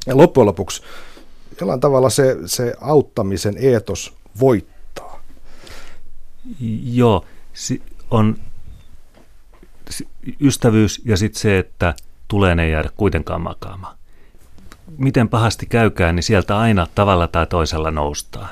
ja 0.05 0.17
loppujen 0.17 0.45
lopuksi 0.45 0.83
jollain 1.61 1.79
tavalla 1.79 2.09
se, 2.09 2.37
se 2.45 2.73
auttamisen 2.81 3.55
eetos 3.57 4.13
voittaa. 4.39 5.23
Joo, 6.83 7.25
on 8.11 8.35
ystävyys 10.41 11.01
ja 11.05 11.17
sitten 11.17 11.41
se, 11.41 11.59
että 11.59 11.93
tulee 12.29 12.55
ne 12.55 12.69
jäädä 12.69 12.89
kuitenkaan 12.97 13.41
makaamaan. 13.41 13.97
Miten 14.97 15.29
pahasti 15.29 15.65
käykään, 15.65 16.15
niin 16.15 16.23
sieltä 16.23 16.57
aina 16.57 16.87
tavalla 16.95 17.27
tai 17.27 17.47
toisella 17.47 17.91
noustaan. 17.91 18.49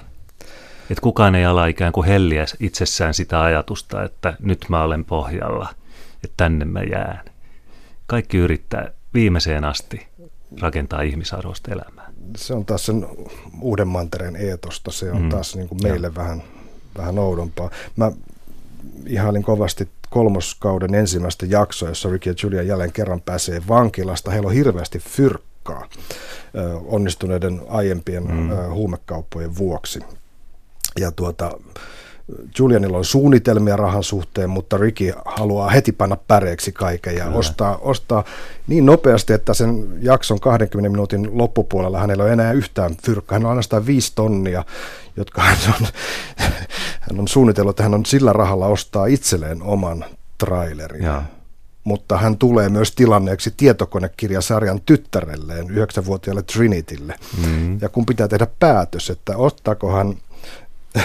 Että 0.89 1.01
kukaan 1.01 1.35
ei 1.35 1.45
ala 1.45 1.65
ikään 1.65 1.91
kuin 1.91 2.07
helliä 2.07 2.45
itsessään 2.59 3.13
sitä 3.13 3.41
ajatusta, 3.41 4.03
että 4.03 4.33
nyt 4.39 4.65
mä 4.69 4.83
olen 4.83 5.05
pohjalla, 5.05 5.69
että 6.23 6.33
tänne 6.37 6.65
mä 6.65 6.81
jään. 6.81 7.25
Kaikki 8.07 8.37
yrittää 8.37 8.91
viimeiseen 9.13 9.65
asti 9.65 10.07
rakentaa 10.61 11.01
ihmisarvoista 11.01 11.71
elämää. 11.71 12.11
Se 12.37 12.53
on 12.53 12.65
taas 12.65 12.85
sen 12.85 13.07
uuden 13.61 13.87
mantereen 13.87 14.35
eetosta, 14.35 14.91
se 14.91 15.11
on 15.11 15.21
mm. 15.21 15.29
taas 15.29 15.55
niin 15.55 15.67
kuin 15.69 15.83
meille 15.83 16.15
vähän, 16.15 16.43
vähän 16.97 17.19
oudompaa. 17.19 17.69
Mä 17.95 18.11
ihailin 19.05 19.43
kovasti 19.43 19.89
kolmoskauden 20.09 20.95
ensimmäistä 20.95 21.45
jaksoa, 21.45 21.89
jossa 21.89 22.09
Ricky 22.09 22.29
ja 22.29 22.35
Julia 22.43 22.63
jälleen 22.63 22.91
kerran 22.93 23.21
pääsee 23.21 23.61
vankilasta. 23.67 24.31
Heillä 24.31 24.47
on 24.47 24.53
hirveästi 24.53 24.99
fyrkkaa 24.99 25.89
onnistuneiden 26.85 27.61
aiempien 27.69 28.23
mm. 28.23 28.49
huumekauppojen 28.69 29.57
vuoksi. 29.57 29.99
Ja 30.99 31.11
tuota, 31.11 31.51
Julianilla 32.59 32.97
on 32.97 33.05
suunnitelmia 33.05 33.75
rahan 33.75 34.03
suhteen, 34.03 34.49
mutta 34.49 34.77
Ricky 34.77 35.13
haluaa 35.25 35.69
heti 35.69 35.91
panna 35.91 36.17
päreeksi 36.27 36.71
kaiken 36.71 37.15
ja 37.15 37.25
ostaa, 37.25 37.77
ostaa 37.77 38.23
niin 38.67 38.85
nopeasti, 38.85 39.33
että 39.33 39.53
sen 39.53 39.87
jakson 40.01 40.39
20 40.39 40.89
minuutin 40.89 41.37
loppupuolella 41.37 41.99
hänellä 41.99 42.23
ei 42.23 42.27
ole 42.27 42.33
enää 42.33 42.51
yhtään 42.51 42.95
fyrkkaa. 43.05 43.35
Hän 43.35 43.45
on 43.45 43.49
ainoastaan 43.49 43.85
viisi 43.85 44.11
tonnia, 44.15 44.63
jotka 45.17 45.41
hän 45.41 45.57
on, 45.67 45.87
hän 47.09 47.19
on 47.19 47.27
suunnitellut, 47.27 47.69
että 47.69 47.83
hän 47.83 47.93
on 47.93 48.05
sillä 48.05 48.33
rahalla 48.33 48.67
ostaa 48.67 49.05
itselleen 49.05 49.61
oman 49.61 50.05
trailerin. 50.37 51.03
Ja. 51.03 51.23
Mutta 51.83 52.17
hän 52.17 52.37
tulee 52.37 52.69
myös 52.69 52.91
tilanneeksi 52.91 53.53
tietokonekirjasarjan 53.57 54.81
tyttärelleen, 54.85 55.69
yhdeksänvuotiaalle 55.69 56.43
Trinitylle. 56.43 57.15
Mm. 57.45 57.77
Ja 57.81 57.89
kun 57.89 58.05
pitää 58.05 58.27
tehdä 58.27 58.47
päätös, 58.59 59.09
että 59.09 59.37
ottaako 59.37 59.91
hän 59.91 60.17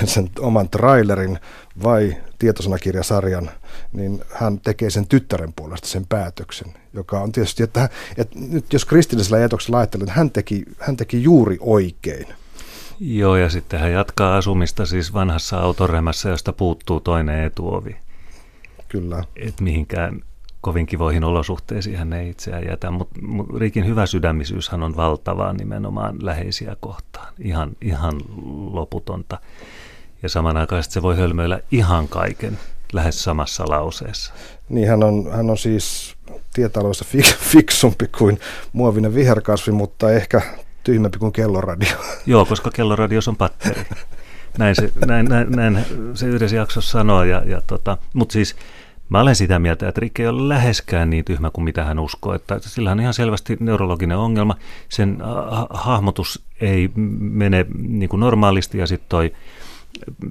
sen 0.04 0.30
oman 0.40 0.68
trailerin 0.68 1.38
vai 1.82 2.16
tietosanakirjasarjan, 2.38 3.50
niin 3.92 4.20
hän 4.34 4.60
tekee 4.60 4.90
sen 4.90 5.06
tyttären 5.06 5.52
puolesta 5.56 5.88
sen 5.88 6.06
päätöksen, 6.08 6.74
joka 6.94 7.20
on 7.20 7.32
tietysti, 7.32 7.62
että, 7.62 7.88
että 8.16 8.38
nyt 8.38 8.72
jos 8.72 8.84
kristillisellä 8.84 9.36
ajatuksella 9.36 9.78
ajattelee, 9.78 10.04
että 10.04 10.14
hän 10.14 10.30
teki, 10.30 10.64
hän 10.78 10.96
teki 10.96 11.22
juuri 11.22 11.56
oikein. 11.60 12.26
Joo, 13.00 13.36
ja 13.36 13.50
sitten 13.50 13.80
hän 13.80 13.92
jatkaa 13.92 14.36
asumista 14.36 14.86
siis 14.86 15.14
vanhassa 15.14 15.58
autoremässä, 15.58 16.28
josta 16.28 16.52
puuttuu 16.52 17.00
toinen 17.00 17.44
etuovi. 17.44 17.96
Kyllä. 18.88 19.24
Et 19.36 19.60
mihinkään 19.60 20.22
kovin 20.62 20.86
kivoihin 20.86 21.24
olosuhteisiin 21.24 21.98
hän 21.98 22.12
ei 22.12 22.30
itseään 22.30 22.66
jätä, 22.66 22.90
mutta 22.90 23.20
Rikin 23.58 23.86
hyvä 23.86 24.06
sydämisyyshän 24.06 24.82
on 24.82 24.96
valtavaa 24.96 25.52
nimenomaan 25.52 26.16
läheisiä 26.26 26.76
kohtaan, 26.80 27.32
ihan, 27.38 27.70
ihan 27.80 28.20
loputonta. 28.72 29.38
Ja 30.22 30.28
samanaikaisesti 30.28 30.94
se 30.94 31.02
voi 31.02 31.16
hölmöillä 31.16 31.60
ihan 31.70 32.08
kaiken 32.08 32.58
lähes 32.92 33.24
samassa 33.24 33.64
lauseessa. 33.68 34.32
Niin, 34.68 34.88
hän 34.88 35.04
on, 35.04 35.32
hän 35.32 35.50
on 35.50 35.58
siis 35.58 36.16
tietaloissa 36.54 37.04
fik, 37.04 37.26
fiksumpi 37.52 38.08
kuin 38.18 38.40
muovinen 38.72 39.14
viherkasvi, 39.14 39.72
mutta 39.72 40.12
ehkä 40.12 40.42
tyhmempi 40.84 41.18
kuin 41.18 41.32
kelloradio. 41.32 41.96
Joo, 42.26 42.44
koska 42.44 42.70
kelloradios 42.70 43.28
on 43.28 43.36
patteri. 43.36 43.82
Näin 44.58 44.74
se, 44.74 44.92
näin, 45.06 45.26
näin, 45.26 45.50
näin 45.50 45.78
se 46.14 46.26
yhdessä 46.26 46.56
jaksossa 46.56 46.90
sanoo. 46.90 47.24
Ja, 47.24 47.42
ja 47.46 47.62
tota, 47.66 47.98
mutta 48.14 48.32
siis 48.32 48.56
Mä 49.12 49.20
olen 49.20 49.36
sitä 49.36 49.58
mieltä, 49.58 49.88
että 49.88 50.00
Rick 50.00 50.20
ei 50.20 50.26
ole 50.26 50.48
läheskään 50.48 51.10
niin 51.10 51.24
tyhmä 51.24 51.50
kuin 51.50 51.64
mitä 51.64 51.84
hän 51.84 51.98
uskoo. 51.98 52.34
Että 52.34 52.58
sillä 52.60 52.90
on 52.90 53.00
ihan 53.00 53.14
selvästi 53.14 53.56
neurologinen 53.60 54.16
ongelma. 54.18 54.56
Sen 54.88 55.18
ha- 55.50 55.66
hahmotus 55.70 56.44
ei 56.60 56.90
mene 57.18 57.66
niin 57.78 58.08
kuin 58.08 58.20
normaalisti 58.20 58.78
ja 58.78 58.86
sitten 58.86 59.08
toi 59.08 59.32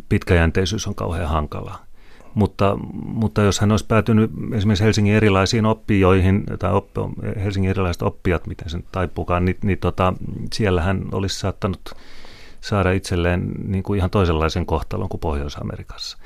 pitkäjänteisyys 0.10 0.88
on 0.88 0.95
kauhean 0.95 1.30
hankalaa. 1.30 1.86
Mutta, 2.34 2.78
mutta 2.93 3.41
jos 3.41 3.60
hän 3.60 3.71
olisi 3.71 3.86
päätynyt 3.88 4.32
esimerkiksi 4.54 4.84
Helsingin 4.84 5.13
erilaisiin 5.13 5.65
oppijoihin, 5.65 6.43
tai 6.60 6.74
oppi, 6.74 7.02
Helsingin 7.43 7.69
erilaiset 7.69 8.02
oppijat, 8.02 8.47
miten 8.47 8.69
sen 8.69 8.84
taipukaan, 8.91 9.45
niin, 9.45 9.58
niin 9.63 9.78
tota, 9.78 10.13
siellä 10.54 10.82
hän 10.82 11.06
olisi 11.12 11.39
saattanut– 11.39 11.82
saada 12.62 12.91
itselleen 12.91 13.52
niin 13.67 13.84
kuin 13.84 13.97
ihan 13.97 14.10
toisenlaisen 14.10 14.65
kohtalon 14.65 15.10
kuin 15.10 15.21
Pohjois-Amerikassa. 15.21 16.17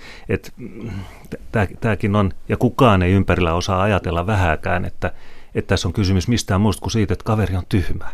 Tämäkin 1.81 2.15
on, 2.15 2.31
ja 2.49 2.57
kukaan 2.57 3.03
ei 3.03 3.11
ympärillä 3.11 3.53
osaa 3.53 3.81
ajatella 3.81 4.27
vähäkään, 4.27 4.85
että, 4.85 5.11
että 5.55 5.69
tässä 5.69 5.87
on 5.87 5.93
kysymys 5.93 6.27
mistään 6.27 6.61
muusta 6.61 6.81
kuin 6.81 6.91
siitä, 6.91 7.13
että 7.13 7.25
kaveri 7.25 7.55
on 7.55 7.63
tyhmä. 7.69 8.11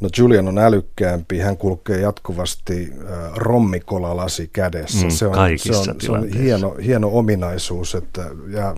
No 0.00 0.08
Julian 0.18 0.48
on 0.48 0.58
älykkäämpi, 0.58 1.38
hän 1.38 1.56
kulkee 1.56 2.00
jatkuvasti 2.00 2.92
äh, 2.92 3.32
rommikolalasi 3.34 4.50
kädessä. 4.52 5.06
Mm, 5.06 5.10
se 5.10 5.26
on, 5.26 5.34
se 5.56 5.76
on, 5.76 6.00
se 6.00 6.12
on 6.12 6.28
hieno, 6.28 6.74
hieno 6.84 7.08
ominaisuus, 7.12 7.94
että, 7.94 8.30
ja 8.48 8.74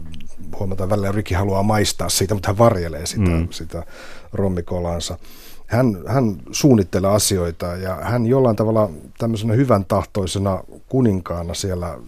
huomataan 0.59 0.91
välillä 0.91 1.13
Ricky 1.13 1.35
haluaa 1.35 1.63
maistaa 1.63 2.09
siitä, 2.09 2.35
mutta 2.35 2.49
hän 2.49 2.59
varjelee 2.59 3.07
sitä, 3.07 3.31
mm. 3.31 3.49
sitä 3.51 3.83
rommikolansa 4.33 5.19
hän, 5.73 5.99
hän 6.07 6.37
suunnittelee 6.51 7.11
asioita 7.11 7.67
ja 7.67 7.95
hän 7.95 8.27
jollain 8.27 8.57
tavalla 8.57 8.91
tämmöisenä 9.19 9.55
hyvän 9.55 9.85
tahtoisena 9.85 10.65
kuninkaana 10.89 11.55
siellä 11.55 11.99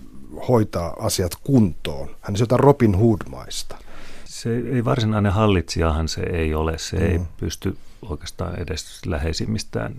hoitaa 0.49 0.97
asiat 0.99 1.33
kuntoon. 1.45 2.09
Hän 2.21 2.35
on 2.35 2.41
jotain 2.41 2.61
Robin 2.61 2.95
Hood-maista. 2.95 3.77
Se 4.25 4.57
ei 4.57 4.85
varsinainen 4.85 5.33
hallitsijahan 5.33 6.09
se 6.09 6.21
ei 6.21 6.55
ole. 6.55 6.79
Se 6.79 6.97
mm. 6.97 7.03
ei 7.03 7.21
pysty 7.37 7.77
oikeastaan 8.11 8.61
edes 8.61 9.07
läheisimmistään, 9.07 9.95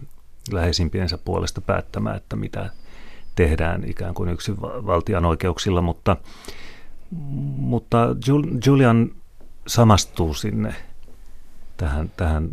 läheisimpiensä 0.52 1.18
puolesta 1.18 1.62
päättämään, 1.62 2.18
että 2.18 2.36
mitä 2.36 2.70
tehdään 3.36 3.84
ikään 3.89 4.13
kuin 4.13 4.30
yksin 4.30 4.62
valtian 4.62 5.26
oikeuksilla, 5.26 5.82
mutta, 5.82 6.18
mutta 7.58 7.98
Julian 8.65 9.12
samastuu 9.68 10.34
sinne 10.34 10.76
tähän, 11.78 12.12
tähän 12.18 12.50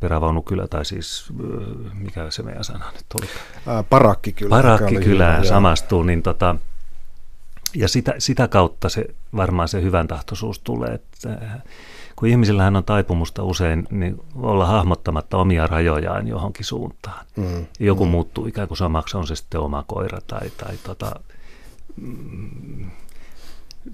perävaunukylä, 0.00 0.66
tai 0.68 0.84
siis 0.84 1.32
mikä 1.94 2.30
se 2.30 2.42
meidän 2.42 2.64
sana 2.64 2.92
nyt 2.92 3.06
oli? 3.20 3.28
Ää, 3.66 3.82
parakkikylä. 3.82 4.50
Parakkikylää 4.50 5.44
samastuu, 5.44 6.02
niin 6.02 6.22
tota, 6.22 6.56
ja 7.74 7.88
sitä, 7.88 8.14
sitä 8.18 8.48
kautta 8.48 8.88
se, 8.88 9.04
varmaan 9.36 9.68
se 9.68 9.82
hyvän 9.82 10.08
tahtoisuus 10.08 10.58
tulee, 10.58 10.94
että 10.94 11.40
kun 12.16 12.28
ihmisillähän 12.28 12.76
on 12.76 12.84
taipumusta 12.84 13.42
usein 13.42 13.86
niin 13.90 14.20
olla 14.36 14.66
hahmottamatta 14.66 15.36
omia 15.36 15.66
rajojaan 15.66 16.28
johonkin 16.28 16.64
suuntaan. 16.64 17.26
Mm, 17.36 17.66
Joku 17.80 18.04
mm. 18.04 18.10
muuttuu 18.10 18.46
ikään 18.46 18.68
kuin 18.68 18.78
samaksi, 18.78 19.16
on 19.16 19.26
se 19.26 19.36
sitten 19.36 19.60
oma 19.60 19.84
koira 19.86 20.18
tai, 20.26 20.50
tai 20.50 20.76
tota, 20.82 21.20
mm, 21.96 22.90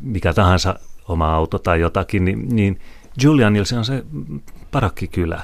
mikä 0.00 0.34
tahansa 0.34 0.78
oma 1.08 1.34
auto 1.34 1.58
tai 1.58 1.80
jotakin, 1.80 2.24
niin, 2.24 2.48
niin 2.48 2.80
Julianilla 3.22 3.64
se 3.64 3.78
on 3.78 3.84
se 3.84 4.04
parakkikylä 4.70 5.42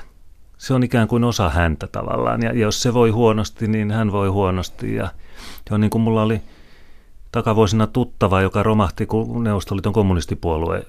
se 0.59 0.75
on 0.75 0.83
ikään 0.83 1.09
kuin 1.09 1.25
osa 1.25 1.49
häntä 1.49 1.87
tavallaan. 1.87 2.43
Ja 2.43 2.53
jos 2.53 2.83
se 2.83 2.95
voi 2.95 3.11
huonosti, 3.11 3.69
niin 3.69 3.91
hän 3.91 4.13
voi 4.13 4.29
huonosti. 4.29 4.95
Ja 4.95 5.09
se 5.69 5.75
on 5.75 5.81
niin 5.81 5.91
kuin 5.91 6.03
mulla 6.03 6.23
oli 6.23 6.41
takavuosina 7.33 7.87
tuttava, 7.87 8.41
joka 8.41 8.63
romahti, 8.63 9.07
kun 9.07 9.45
Neuvostoliiton 9.45 9.93
kommunistipuolue 9.93 10.87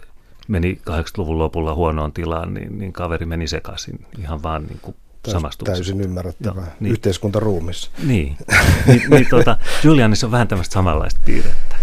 meni 0.49 0.81
80-luvun 0.89 1.39
lopulla 1.39 1.75
huonoon 1.75 2.11
tilaan, 2.11 2.53
niin, 2.53 2.79
niin 2.79 2.93
kaveri 2.93 3.25
meni 3.25 3.47
sekaisin 3.47 4.05
ihan 4.19 4.43
vaan 4.43 4.63
niin 4.63 4.79
kuin 4.81 4.95
samastuksesta. 5.27 5.75
Täysin 5.75 6.01
ymmärrettävää. 6.01 6.63
Joo, 6.63 6.73
niin. 6.79 6.91
Yhteiskuntaruumissa. 6.91 7.91
Niin. 8.03 8.37
niin, 8.87 9.01
niin 9.09 9.27
tuota, 9.29 9.57
Julianissa 9.83 10.27
on 10.27 10.31
vähän 10.31 10.47
tämmöistä 10.47 10.73
samanlaista 10.73 11.21
piirrettä. 11.25 11.75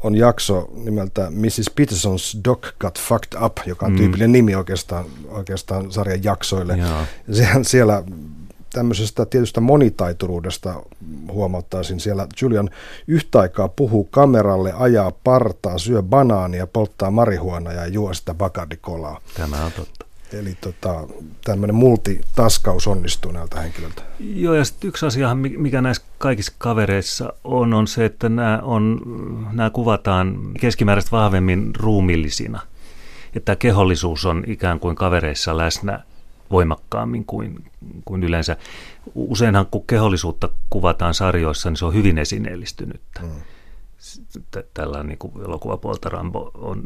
on 0.00 0.14
jakso 0.14 0.70
nimeltä 0.84 1.30
Mrs. 1.30 1.70
Peterson's 1.80 2.40
Dog 2.44 2.66
Got 2.80 3.00
Fucked 3.00 3.42
Up, 3.44 3.56
joka 3.66 3.86
on 3.86 3.92
mm. 3.92 3.98
tyypillinen 3.98 4.32
nimi 4.32 4.54
oikeastaan, 4.54 5.04
oikeastaan 5.28 5.92
sarjan 5.92 6.24
jaksoille. 6.24 6.78
Siellä, 7.32 7.64
siellä 7.64 8.02
tämmöisestä 8.72 9.26
tietystä 9.26 9.60
monitaituruudesta 9.60 10.82
huomauttaisin. 11.32 12.00
Siellä 12.00 12.26
Julian 12.42 12.70
yhtä 13.06 13.40
aikaa 13.40 13.68
puhuu 13.68 14.04
kameralle, 14.04 14.72
ajaa 14.72 15.12
partaa, 15.24 15.78
syö 15.78 16.02
banaania, 16.02 16.66
polttaa 16.66 17.10
marihuona 17.10 17.72
ja 17.72 17.86
juo 17.86 18.14
sitä 18.14 18.34
bakardikolaa. 18.34 19.20
Tämä 19.36 19.64
on 19.64 19.72
totta. 19.72 20.06
Eli 20.32 20.56
tota, 20.60 21.06
tämmöinen 21.44 21.74
multitaskaus 21.74 22.86
onnistuu 22.86 23.32
näiltä 23.32 23.60
henkilöiltä. 23.60 24.02
Joo, 24.20 24.54
ja 24.54 24.64
sitten 24.64 24.88
yksi 24.88 25.06
asia, 25.06 25.34
mikä 25.34 25.80
näissä 25.80 26.02
kaikissa 26.18 26.52
kavereissa 26.58 27.32
on, 27.44 27.74
on 27.74 27.86
se, 27.86 28.04
että 28.04 28.28
nämä, 28.28 28.60
on, 28.62 29.00
nämä 29.52 29.70
kuvataan 29.70 30.38
keskimääräistä 30.60 31.10
vahvemmin 31.10 31.70
ruumillisina. 31.76 32.60
Että 33.36 33.56
kehollisuus 33.56 34.26
on 34.26 34.44
ikään 34.46 34.80
kuin 34.80 34.96
kavereissa 34.96 35.56
läsnä 35.56 36.00
voimakkaammin 36.52 37.24
kuin, 37.24 37.64
kuin 38.04 38.22
yleensä. 38.22 38.56
Useinhan 39.14 39.66
kun 39.70 39.86
kehollisuutta 39.86 40.48
kuvataan 40.70 41.14
sarjoissa, 41.14 41.70
niin 41.70 41.76
se 41.76 41.84
on 41.84 41.94
hyvin 41.94 42.18
esineellistynyttä. 42.18 43.20
Mm 43.22 43.28
tällainen 44.74 45.08
niin 45.08 45.18
kuin 45.18 45.32
elokuvapuolta 45.44 46.08
Rambo 46.08 46.50
on 46.54 46.82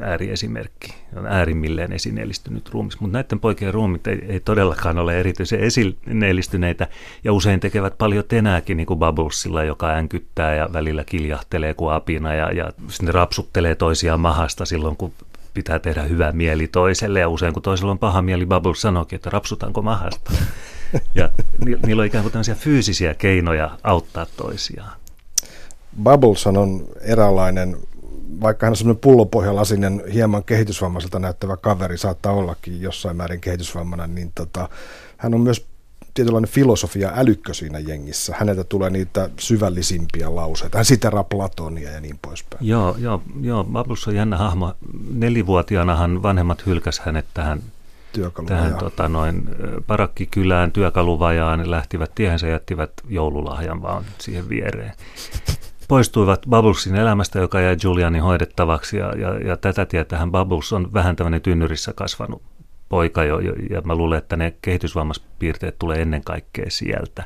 ääriesimerkki, 0.00 0.94
on 1.16 1.26
äärimmilleen 1.26 1.92
esineellistynyt 1.92 2.68
ruumis, 2.68 3.00
mutta 3.00 3.18
näiden 3.18 3.40
poikien 3.40 3.74
ruumit 3.74 4.06
ei, 4.06 4.24
ei 4.28 4.40
todellakaan 4.40 4.98
ole 4.98 5.20
erityisen 5.20 5.60
esineellistyneitä 5.60 6.88
ja 7.24 7.32
usein 7.32 7.60
tekevät 7.60 7.98
paljon 7.98 8.24
tenääkin 8.28 8.76
niin 8.76 8.86
kuin 8.86 8.98
Bubblesilla, 8.98 9.64
joka 9.64 9.88
äänkyttää 9.88 10.54
ja 10.54 10.68
välillä 10.72 11.04
kiljahtelee 11.04 11.74
kuin 11.74 11.94
apina 11.94 12.34
ja, 12.34 12.52
ja 12.52 12.72
sitten 12.88 13.14
rapsuttelee 13.14 13.74
toisiaan 13.74 14.20
mahasta 14.20 14.64
silloin, 14.64 14.96
kun 14.96 15.12
pitää 15.54 15.78
tehdä 15.78 16.02
hyvä 16.02 16.32
mieli 16.32 16.68
toiselle 16.68 17.20
ja 17.20 17.28
usein 17.28 17.52
kun 17.52 17.62
toisella 17.62 17.90
on 17.90 17.98
paha 17.98 18.22
mieli, 18.22 18.46
Bubbles 18.46 18.80
sanookin, 18.80 19.16
että 19.16 19.30
rapsutanko 19.30 19.82
mahasta. 19.82 20.32
Ja 21.14 21.28
niillä 21.86 22.00
on 22.00 22.06
ikään 22.06 22.24
kuin 22.24 22.32
tämmöisiä 22.32 22.54
fyysisiä 22.54 23.14
keinoja 23.14 23.78
auttaa 23.82 24.26
toisiaan. 24.36 24.98
Bubbles 26.02 26.46
on 26.46 26.84
eräänlainen, 27.00 27.76
vaikka 28.40 28.66
hän 28.66 28.72
on 28.72 28.76
semmoinen 28.76 29.00
pullopohjalasinen, 29.00 30.02
hieman 30.12 30.44
kehitysvammaiselta 30.44 31.18
näyttävä 31.18 31.56
kaveri, 31.56 31.98
saattaa 31.98 32.32
ollakin 32.32 32.80
jossain 32.80 33.16
määrin 33.16 33.40
kehitysvammainen, 33.40 34.14
niin 34.14 34.32
tota, 34.34 34.68
hän 35.16 35.34
on 35.34 35.40
myös 35.40 35.69
tietynlainen 36.20 36.50
filosofia 36.50 37.12
älykkö 37.14 37.54
siinä 37.54 37.78
jengissä. 37.78 38.34
Häneltä 38.38 38.64
tulee 38.64 38.90
niitä 38.90 39.30
syvällisimpiä 39.38 40.34
lauseita. 40.34 40.78
Hän 40.78 40.84
siteraa 40.84 41.24
Platonia 41.24 41.90
ja 41.90 42.00
niin 42.00 42.18
poispäin. 42.22 42.66
Joo, 42.66 42.96
joo, 42.98 43.22
joo. 43.40 43.64
Bubbles 43.64 44.08
on 44.08 44.14
jännä 44.14 44.36
hahmo. 44.36 44.74
Nelivuotiaanahan 45.14 46.22
vanhemmat 46.22 46.66
hylkäs 46.66 47.00
hänet 47.00 47.26
tähän 47.34 47.62
tähän 48.46 48.74
tota, 48.74 49.08
noin, 49.08 49.48
parakkikylään 49.86 50.72
työkaluvajaan, 50.72 51.70
lähtivät 51.70 52.14
tiehensä 52.14 52.46
ja 52.46 52.52
jättivät 52.52 52.92
joululahjan 53.08 53.82
vaan 53.82 54.04
siihen 54.18 54.48
viereen 54.48 54.92
poistuivat 55.88 56.46
Bubblesin 56.50 56.96
elämästä, 56.96 57.38
joka 57.38 57.60
jäi 57.60 57.76
Julianin 57.82 58.22
hoidettavaksi 58.22 58.96
ja, 58.96 59.12
ja, 59.16 59.38
ja 59.48 59.56
tätä 59.56 59.86
tietähän 59.86 60.32
Bubbles 60.32 60.72
on 60.72 60.92
vähän 60.92 61.16
tämmöinen 61.16 61.42
tynnyrissä 61.42 61.92
kasvanut 61.92 62.42
poika 62.90 63.24
jo, 63.24 63.38
ja 63.70 63.80
mä 63.84 63.94
luulen, 63.94 64.18
että 64.18 64.36
ne 64.36 64.54
kehitysvammaspiirteet 64.62 65.78
tulee 65.78 66.02
ennen 66.02 66.24
kaikkea 66.24 66.66
sieltä. 66.68 67.24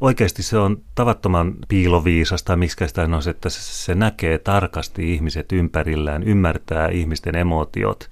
Oikeasti 0.00 0.42
se 0.42 0.58
on 0.58 0.80
tavattoman 0.94 1.54
piiloviisasta, 1.68 2.56
miksi 2.56 2.88
sitä 2.88 3.02
on, 3.02 3.22
että 3.30 3.48
se 3.48 3.94
näkee 3.94 4.38
tarkasti 4.38 5.12
ihmiset 5.12 5.52
ympärillään, 5.52 6.22
ymmärtää 6.22 6.88
ihmisten 6.88 7.36
emotiot. 7.36 8.10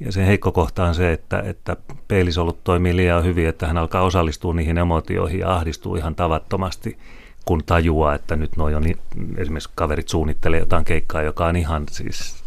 Ja 0.00 0.12
sen 0.12 0.26
heikko 0.26 0.52
kohta 0.52 0.84
on 0.84 0.94
se, 0.94 1.12
että, 1.12 1.42
että 1.46 1.76
peilisolut 2.08 2.64
toimii 2.64 2.96
liian 2.96 3.24
hyvin, 3.24 3.48
että 3.48 3.66
hän 3.66 3.78
alkaa 3.78 4.02
osallistua 4.02 4.54
niihin 4.54 4.78
emotioihin 4.78 5.40
ja 5.40 5.54
ahdistuu 5.54 5.96
ihan 5.96 6.14
tavattomasti– 6.14 6.98
kun 7.48 7.64
tajuaa, 7.66 8.14
että 8.14 8.36
nyt 8.36 8.56
noin 8.56 8.76
on, 8.76 8.84
esimerkiksi 9.36 9.70
kaverit 9.74 10.08
suunnittelee 10.08 10.60
jotain 10.60 10.84
keikkaa, 10.84 11.22
joka 11.22 11.46
on 11.46 11.56
ihan 11.56 11.84
siis 11.90 12.44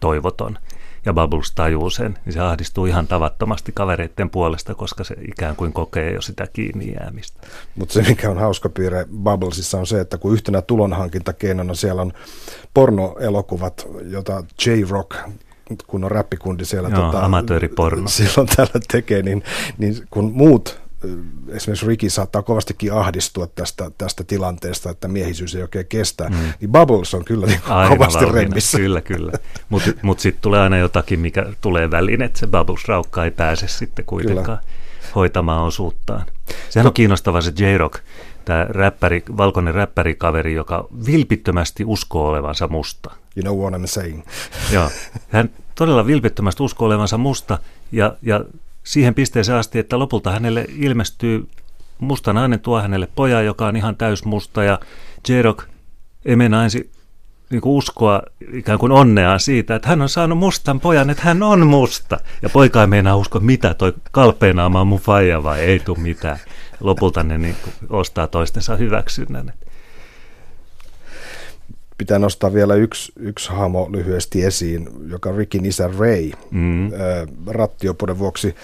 toivoton, 0.00 0.58
ja 1.06 1.12
Bubbles 1.12 1.52
tajuu 1.52 1.90
sen, 1.90 2.18
niin 2.24 2.32
se 2.32 2.40
ahdistuu 2.40 2.86
ihan 2.86 3.06
tavattomasti 3.06 3.72
kavereiden 3.72 4.30
puolesta, 4.30 4.74
koska 4.74 5.04
se 5.04 5.14
ikään 5.28 5.56
kuin 5.56 5.72
kokee 5.72 6.12
jo 6.12 6.20
sitä 6.20 6.46
kiinni 6.52 6.92
jäämistä. 6.92 7.40
Mutta 7.76 7.92
se, 7.94 8.02
mikä 8.02 8.30
on 8.30 8.38
hauska 8.38 8.68
piirre 8.68 9.06
Bubblesissa 9.22 9.78
on 9.78 9.86
se, 9.86 10.00
että 10.00 10.18
kun 10.18 10.32
yhtenä 10.32 10.62
tulonhankintakeinona 10.62 11.74
siellä 11.74 12.02
on 12.02 12.12
pornoelokuvat, 12.74 13.88
jota 14.02 14.44
J-Rock 14.66 15.16
kun 15.86 16.04
on 16.04 16.10
räppikundi 16.10 16.64
siellä 16.64 16.88
Joo, 16.88 17.02
tota, 17.02 17.24
amatööriporno. 17.24 18.08
silloin 18.18 18.48
täällä 18.56 18.80
tekee, 18.92 19.22
niin, 19.22 19.42
niin 19.78 19.94
kun 20.10 20.32
muut 20.34 20.80
esimerkiksi 21.48 21.86
Ricky 21.86 22.10
saattaa 22.10 22.42
kovastikin 22.42 22.92
ahdistua 22.92 23.46
tästä, 23.46 23.90
tästä 23.98 24.24
tilanteesta, 24.24 24.90
että 24.90 25.08
miehisyys 25.08 25.54
ei 25.54 25.62
oikein 25.62 25.86
kestä, 25.86 26.28
mm. 26.28 26.36
niin 26.60 26.72
Bubbles 26.72 27.14
on 27.14 27.24
kyllä 27.24 27.46
niin 27.46 27.60
aina 27.68 27.88
kovasti 27.88 28.24
valmiina. 28.24 28.42
remmissä. 28.42 28.78
Kyllä, 28.78 29.00
kyllä. 29.00 29.32
Mutta 29.68 29.90
mut 30.02 30.20
sitten 30.20 30.42
tulee 30.42 30.60
aina 30.60 30.78
jotakin, 30.78 31.20
mikä 31.20 31.46
tulee 31.60 31.90
väliin, 31.90 32.22
että 32.22 32.38
se 32.38 32.46
Bubbles-raukka 32.46 33.24
ei 33.24 33.30
pääse 33.30 33.68
sitten 33.68 34.04
kuitenkaan 34.04 34.58
kyllä. 34.58 35.12
hoitamaan 35.14 35.62
osuuttaan. 35.62 36.26
Sehän 36.70 36.86
on 36.86 36.92
kiinnostava 36.92 37.40
se 37.40 37.52
J-Rock, 37.58 38.00
tämä 38.44 38.66
räppäri, 38.68 39.22
valkoinen 39.36 39.74
räppärikaveri, 39.74 40.54
joka 40.54 40.88
vilpittömästi 41.06 41.84
uskoo 41.84 42.28
olevansa 42.28 42.68
musta. 42.68 43.10
You 43.36 43.42
know 43.42 43.58
what 43.58 43.82
I'm 43.82 43.86
saying. 43.86 44.22
Joo, 44.72 44.90
hän 45.28 45.50
todella 45.74 46.06
vilpittömästi 46.06 46.62
uskoo 46.62 46.86
olevansa 46.86 47.18
musta 47.18 47.58
ja, 47.92 48.16
ja 48.22 48.44
siihen 48.82 49.14
pisteeseen 49.14 49.58
asti, 49.58 49.78
että 49.78 49.98
lopulta 49.98 50.30
hänelle 50.30 50.66
ilmestyy 50.76 51.48
musta 51.98 52.32
nainen 52.32 52.60
tuo 52.60 52.80
hänelle 52.80 53.08
poja, 53.14 53.42
joka 53.42 53.66
on 53.66 53.76
ihan 53.76 53.96
täysmusta 53.96 54.64
ja 54.64 54.78
Jerok 55.28 55.64
ensin 56.24 56.90
niin 57.50 57.60
kuin 57.60 57.72
uskoa 57.72 58.22
ikään 58.52 58.78
kuin 58.78 58.92
onnea 58.92 59.38
siitä, 59.38 59.74
että 59.74 59.88
hän 59.88 60.02
on 60.02 60.08
saanut 60.08 60.38
mustan 60.38 60.80
pojan, 60.80 61.10
että 61.10 61.22
hän 61.22 61.42
on 61.42 61.66
musta. 61.66 62.20
Ja 62.42 62.48
poika 62.48 62.80
ei 62.80 62.86
meinaa 62.86 63.16
uskoa, 63.16 63.40
mitä 63.40 63.74
toi 63.74 63.94
kalpeenaama 64.10 64.80
on 64.80 64.86
mun 64.86 64.98
faija 64.98 65.42
vai 65.42 65.60
ei 65.60 65.78
tule 65.78 65.98
mitään. 65.98 66.38
Lopulta 66.80 67.22
ne 67.22 67.38
niin 67.38 67.56
kuin 67.64 67.74
ostaa 67.90 68.26
toistensa 68.26 68.76
hyväksynnän 68.76 69.52
pitää 72.00 72.18
nostaa 72.18 72.52
vielä 72.52 72.74
yksi, 72.74 73.12
yksi 73.16 73.50
hahmo 73.50 73.88
lyhyesti 73.92 74.44
esiin, 74.44 74.88
joka 75.06 75.30
on 75.30 75.36
Rickin 75.36 75.66
isä 75.66 75.90
Ray. 75.98 76.30
Mm. 76.50 76.90
Rattiopuden 77.46 78.18
vuoksi 78.18 78.54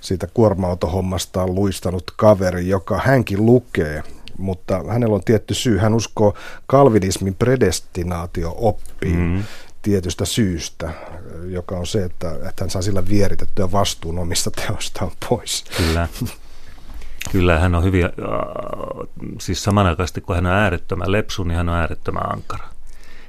siitä 0.00 0.26
kuorma-autohommasta 0.34 1.42
on 1.42 1.54
luistanut 1.54 2.04
kaveri, 2.16 2.68
joka 2.68 3.00
hänkin 3.04 3.46
lukee, 3.46 4.02
mutta 4.38 4.84
hänellä 4.88 5.14
on 5.14 5.24
tietty 5.24 5.54
syy. 5.54 5.78
Hän 5.78 5.94
uskoo 5.94 6.34
kalvinismin 6.66 7.34
predestinaatio-oppiin 7.34 9.18
mm. 9.18 9.44
tietystä 9.82 10.24
syystä, 10.24 10.90
joka 11.48 11.76
on 11.76 11.86
se, 11.86 12.04
että, 12.04 12.32
että 12.34 12.64
hän 12.64 12.70
saa 12.70 12.82
sillä 12.82 13.08
vieritettyä 13.08 13.72
vastuun 13.72 14.18
omista 14.18 14.50
teostaan 14.50 15.10
pois. 15.28 15.64
Kyllä. 15.76 16.08
Kyllä, 17.32 17.58
hän 17.58 17.74
on 17.74 17.84
hyvin, 17.84 18.04
äh, 18.04 18.10
siis 19.40 19.64
samanaikaisesti 19.64 20.20
kun 20.20 20.34
hän 20.34 20.46
on 20.46 20.52
äärettömän 20.52 21.12
lepsu, 21.12 21.44
niin 21.44 21.56
hän 21.56 21.68
on 21.68 21.74
äärettömän 21.74 22.32
ankara 22.32 22.73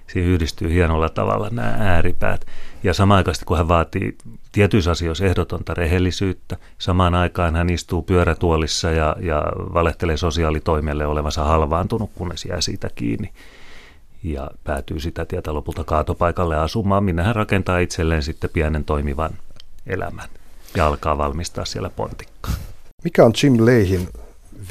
siihen 0.07 0.31
yhdistyy 0.31 0.73
hienolla 0.73 1.09
tavalla 1.09 1.49
nämä 1.51 1.75
ääripäät. 1.79 2.45
Ja 2.83 2.93
samaan 2.93 3.17
aikaan, 3.17 3.35
kun 3.45 3.57
hän 3.57 3.67
vaatii 3.67 4.17
tietyissä 4.51 4.91
asioissa 4.91 5.25
ehdotonta 5.25 5.73
rehellisyyttä, 5.73 6.57
samaan 6.77 7.15
aikaan 7.15 7.55
hän 7.55 7.69
istuu 7.69 8.01
pyörätuolissa 8.01 8.91
ja, 8.91 9.15
ja 9.19 9.43
valehtelee 9.57 10.17
sosiaalitoimelle 10.17 11.05
olevansa 11.05 11.43
halvaantunut, 11.43 12.11
kunnes 12.15 12.45
jää 12.45 12.61
siitä 12.61 12.89
kiinni. 12.95 13.31
Ja 14.23 14.51
päätyy 14.63 14.99
sitä 14.99 15.25
tietä 15.25 15.53
lopulta 15.53 15.83
kaatopaikalle 15.83 16.57
asumaan, 16.57 17.03
minne 17.03 17.23
hän 17.23 17.35
rakentaa 17.35 17.79
itselleen 17.79 18.23
sitten 18.23 18.49
pienen 18.49 18.83
toimivan 18.83 19.31
elämän 19.87 20.29
ja 20.75 20.87
alkaa 20.87 21.17
valmistaa 21.17 21.65
siellä 21.65 21.89
pontikkaa. 21.89 22.53
Mikä 23.03 23.25
on 23.25 23.33
Jim 23.43 23.65
Leihin 23.65 24.07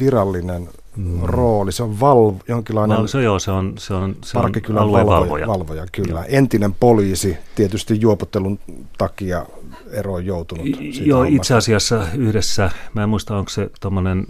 virallinen 0.01 0.68
mm. 0.96 1.20
rooli. 1.22 1.72
Se 1.72 1.83
on 1.83 2.00
val, 2.00 2.33
jonkinlainen 2.48 2.98
Val, 2.98 3.07
se, 3.07 3.22
joo, 3.22 3.38
se 3.38 3.50
on, 3.50 3.74
se 3.78 3.94
on, 3.94 4.16
se 4.24 4.38
on 4.38 4.52
valvoja. 4.74 5.07
valvoja. 5.07 5.46
valvoja 5.46 5.87
kyllä. 5.92 6.20
Joo. 6.20 6.24
Entinen 6.28 6.74
poliisi, 6.74 7.37
tietysti 7.54 8.00
juopottelun 8.00 8.59
takia 8.98 9.46
eroon 9.90 10.26
joutunut. 10.26 10.66
Joo, 11.00 11.18
hommasta. 11.18 11.37
itse 11.37 11.54
asiassa 11.54 12.07
yhdessä, 12.16 12.70
mä 12.94 13.02
en 13.02 13.09
muista 13.09 13.37
onko 13.37 13.48
se 13.48 13.70
tuommoinen 13.80 14.26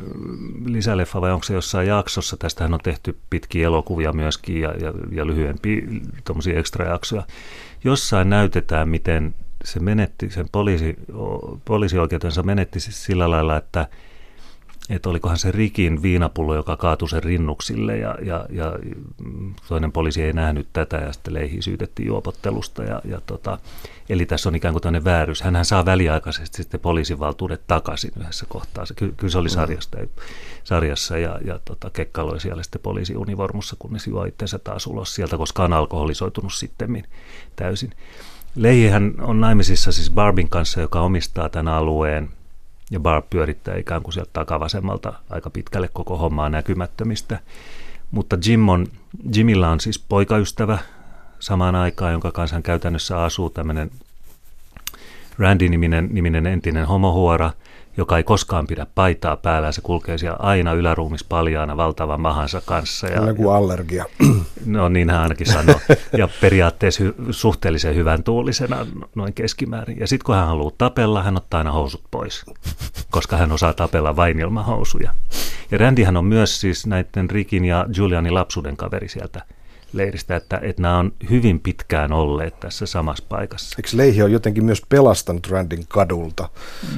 lisäleffa 0.64 1.20
vai 1.20 1.32
onko 1.32 1.44
se 1.44 1.54
jossain 1.54 1.88
jaksossa, 1.88 2.36
tästähän 2.36 2.74
on 2.74 2.80
tehty 2.82 3.16
pitkiä 3.30 3.66
elokuvia 3.66 4.12
myöskin 4.12 4.60
ja, 4.60 4.74
ja, 4.80 4.92
ja 5.10 5.26
lyhyempiä 5.26 5.82
tuommoisia 6.24 6.62
jaksoja. 6.88 7.22
Jossain 7.84 8.30
näytetään, 8.30 8.88
miten 8.88 9.34
se 9.64 9.80
menetti, 9.80 10.30
sen 10.30 10.46
poliisi, 10.52 10.96
poliisioikeutensa 11.64 12.42
menetti 12.42 12.80
sillä 12.80 13.30
lailla, 13.30 13.56
että 13.56 13.86
että 14.90 15.10
olikohan 15.10 15.38
se 15.38 15.52
Rikin 15.52 16.02
viinapullo, 16.02 16.54
joka 16.54 16.76
kaatui 16.76 17.08
sen 17.08 17.22
rinnuksille 17.22 17.96
ja, 17.96 18.18
ja, 18.22 18.46
ja 18.50 18.72
toinen 19.68 19.92
poliisi 19.92 20.22
ei 20.22 20.32
nähnyt 20.32 20.68
tätä 20.72 20.96
ja 20.96 21.12
sitten 21.12 21.34
Leihi 21.34 21.62
syytettiin 21.62 22.06
juopottelusta. 22.06 22.82
Ja, 22.82 23.00
ja 23.04 23.20
tota, 23.26 23.58
eli 24.08 24.26
tässä 24.26 24.48
on 24.48 24.54
ikään 24.54 24.74
kuin 24.74 24.82
tämmöinen 24.82 25.04
väärys. 25.04 25.42
Hänhän 25.42 25.64
saa 25.64 25.84
väliaikaisesti 25.84 26.56
sitten 26.56 26.80
poliisin 26.80 27.18
valtuudet 27.18 27.66
takaisin 27.66 28.12
yhdessä 28.20 28.46
kohtaa. 28.48 28.86
Se, 28.86 28.94
kyllä 28.94 29.30
se 29.30 29.38
oli 29.38 29.48
mm. 29.48 29.52
sarjasta, 29.52 29.98
mm. 29.98 30.08
sarjassa 30.64 31.18
ja, 31.18 31.38
ja 31.44 31.60
tota, 31.64 31.90
kekkaloi 31.90 32.40
siellä 32.40 32.62
sitten 32.62 32.80
poliisiunivormussa, 32.80 33.76
kunnes 33.78 34.06
juo 34.06 34.24
itsensä 34.24 34.58
taas 34.58 34.86
ulos 34.86 35.14
sieltä, 35.14 35.36
koska 35.36 35.64
on 35.64 35.72
alkoholisoitunut 35.72 36.54
sitten 36.54 37.04
täysin. 37.56 37.92
Leihihän 38.54 39.14
on 39.20 39.40
naimisissa 39.40 39.92
siis 39.92 40.10
Barbin 40.10 40.48
kanssa, 40.48 40.80
joka 40.80 41.00
omistaa 41.00 41.48
tämän 41.48 41.74
alueen– 41.74 42.28
ja 42.94 43.00
Barb 43.00 43.30
pyörittää 43.30 43.76
ikään 43.76 44.02
kuin 44.02 44.12
sieltä 44.12 44.30
takavasemmalta 44.32 45.12
aika 45.30 45.50
pitkälle 45.50 45.88
koko 45.92 46.16
hommaa 46.16 46.48
näkymättömistä. 46.48 47.38
Mutta 48.10 48.38
Jim 48.46 48.68
on, 48.68 48.86
Jimillä 49.34 49.70
on 49.70 49.80
siis 49.80 49.98
poikaystävä 49.98 50.78
samaan 51.40 51.74
aikaan, 51.74 52.12
jonka 52.12 52.32
kanssa 52.32 52.56
hän 52.56 52.62
käytännössä 52.62 53.22
asuu 53.22 53.50
tämmöinen 53.50 53.90
Randy-niminen 55.38 56.08
niminen 56.12 56.46
entinen 56.46 56.86
homohuora– 56.86 57.50
joka 57.96 58.16
ei 58.16 58.22
koskaan 58.22 58.66
pidä 58.66 58.86
paitaa 58.94 59.36
päällä. 59.36 59.72
Se 59.72 59.80
kulkee 59.80 60.18
siellä 60.18 60.36
aina 60.40 60.72
yläruumis 60.72 61.24
paljaana 61.24 61.76
valtavan 61.76 62.20
mahansa 62.20 62.62
kanssa. 62.66 63.06
Ja, 63.06 63.26
Joku 63.26 63.50
allergia. 63.50 64.04
No 64.66 64.88
niin 64.88 65.10
hän 65.10 65.20
ainakin 65.20 65.46
sanoo. 65.46 65.80
Ja 66.18 66.28
periaatteessa 66.40 67.04
hy, 67.04 67.14
suhteellisen 67.30 67.94
hyvän 67.94 68.22
tuulisena 68.22 68.86
noin 69.14 69.34
keskimäärin. 69.34 70.00
Ja 70.00 70.06
sitten 70.06 70.26
kun 70.26 70.34
hän 70.34 70.46
haluaa 70.46 70.72
tapella, 70.78 71.22
hän 71.22 71.36
ottaa 71.36 71.58
aina 71.58 71.72
housut 71.72 72.02
pois, 72.10 72.44
koska 73.10 73.36
hän 73.36 73.52
osaa 73.52 73.72
tapella 73.72 74.16
vain 74.16 74.40
ilman 74.40 74.64
housuja. 74.64 75.10
Ja 75.70 75.78
Randyhän 75.78 76.16
on 76.16 76.24
myös 76.24 76.60
siis 76.60 76.86
näiden 76.86 77.30
Rikin 77.30 77.64
ja 77.64 77.86
Julianin 77.96 78.34
lapsuuden 78.34 78.76
kaveri 78.76 79.08
sieltä 79.08 79.42
leiristä, 79.96 80.36
että, 80.36 80.60
että 80.62 80.82
nämä 80.82 80.98
on 80.98 81.12
hyvin 81.30 81.60
pitkään 81.60 82.12
olleet 82.12 82.60
tässä 82.60 82.86
samassa 82.86 83.24
paikassa. 83.28 83.76
Eikö 83.78 83.88
Leihi 83.92 84.22
on 84.22 84.32
jotenkin 84.32 84.64
myös 84.64 84.82
pelastanut 84.88 85.50
Randin 85.50 85.84
kadulta 85.88 86.48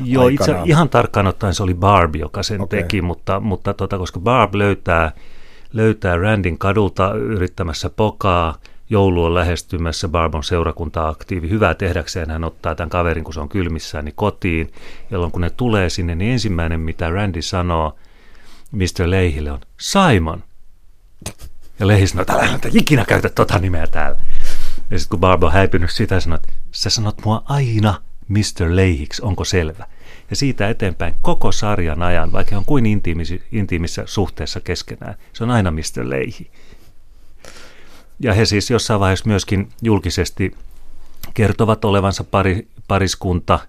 Joo, 0.04 0.28
itse, 0.28 0.56
ihan 0.64 0.88
tarkkaan 0.88 1.26
ottaen 1.26 1.54
se 1.54 1.62
oli 1.62 1.74
Barb, 1.74 2.16
joka 2.16 2.42
sen 2.42 2.60
okay. 2.60 2.82
teki, 2.82 3.02
mutta, 3.02 3.40
mutta 3.40 3.74
tota, 3.74 3.98
koska 3.98 4.20
Barb 4.20 4.54
löytää, 4.54 5.12
löytää 5.72 6.16
Randin 6.16 6.58
kadulta 6.58 7.14
yrittämässä 7.14 7.90
pokaa, 7.90 8.58
joulu 8.90 9.24
on 9.24 9.34
lähestymässä, 9.34 10.08
Barb 10.08 10.34
on 10.34 10.44
seurakunta-aktiivi. 10.44 11.50
Hyvää 11.50 11.74
tehdäkseen 11.74 12.30
hän 12.30 12.44
ottaa 12.44 12.74
tämän 12.74 12.90
kaverin, 12.90 13.24
kun 13.24 13.34
se 13.34 13.40
on 13.40 13.48
kylmissään, 13.48 14.04
niin 14.04 14.14
kotiin, 14.16 14.72
jolloin 15.10 15.32
kun 15.32 15.40
ne 15.40 15.50
tulee 15.50 15.90
sinne, 15.90 16.14
niin 16.14 16.32
ensimmäinen, 16.32 16.80
mitä 16.80 17.10
Randy 17.10 17.42
sanoo 17.42 17.96
Mr. 18.72 19.10
Leihille 19.10 19.52
on, 19.52 19.60
Simon. 19.80 20.44
Ja 21.80 21.86
Lehi 21.86 22.06
sanoi, 22.06 22.22
että 22.22 22.32
älä 22.32 22.58
ikinä 22.72 23.04
käytä 23.04 23.28
tota 23.28 23.58
nimeä 23.58 23.86
täällä. 23.86 24.18
Ja 24.90 24.98
sitten 24.98 25.10
kun 25.10 25.20
Barb 25.20 25.42
on 25.42 25.52
häipynyt 25.52 25.90
sitä, 25.90 26.20
sanoi, 26.20 26.36
että 26.36 26.52
sä 26.72 26.90
sanot 26.90 27.24
mua 27.24 27.42
aina 27.44 28.02
Mr. 28.28 28.66
Leihiksi, 28.68 29.22
onko 29.22 29.44
selvä? 29.44 29.86
Ja 30.30 30.36
siitä 30.36 30.68
eteenpäin 30.68 31.14
koko 31.22 31.52
sarjan 31.52 32.02
ajan, 32.02 32.32
vaikka 32.32 32.56
on 32.56 32.64
kuin 32.64 32.86
intiimisi, 32.86 33.42
intiimissä 33.52 34.02
suhteessa 34.06 34.60
keskenään, 34.60 35.14
se 35.32 35.44
on 35.44 35.50
aina 35.50 35.70
Mr. 35.70 36.10
Leihi. 36.10 36.50
Ja 38.20 38.34
he 38.34 38.44
siis 38.44 38.70
jossain 38.70 39.00
vaiheessa 39.00 39.28
myöskin 39.28 39.68
julkisesti 39.82 40.56
kertovat 41.34 41.84
olevansa 41.84 42.24
pari, 42.24 42.68
pariskunta– 42.88 43.58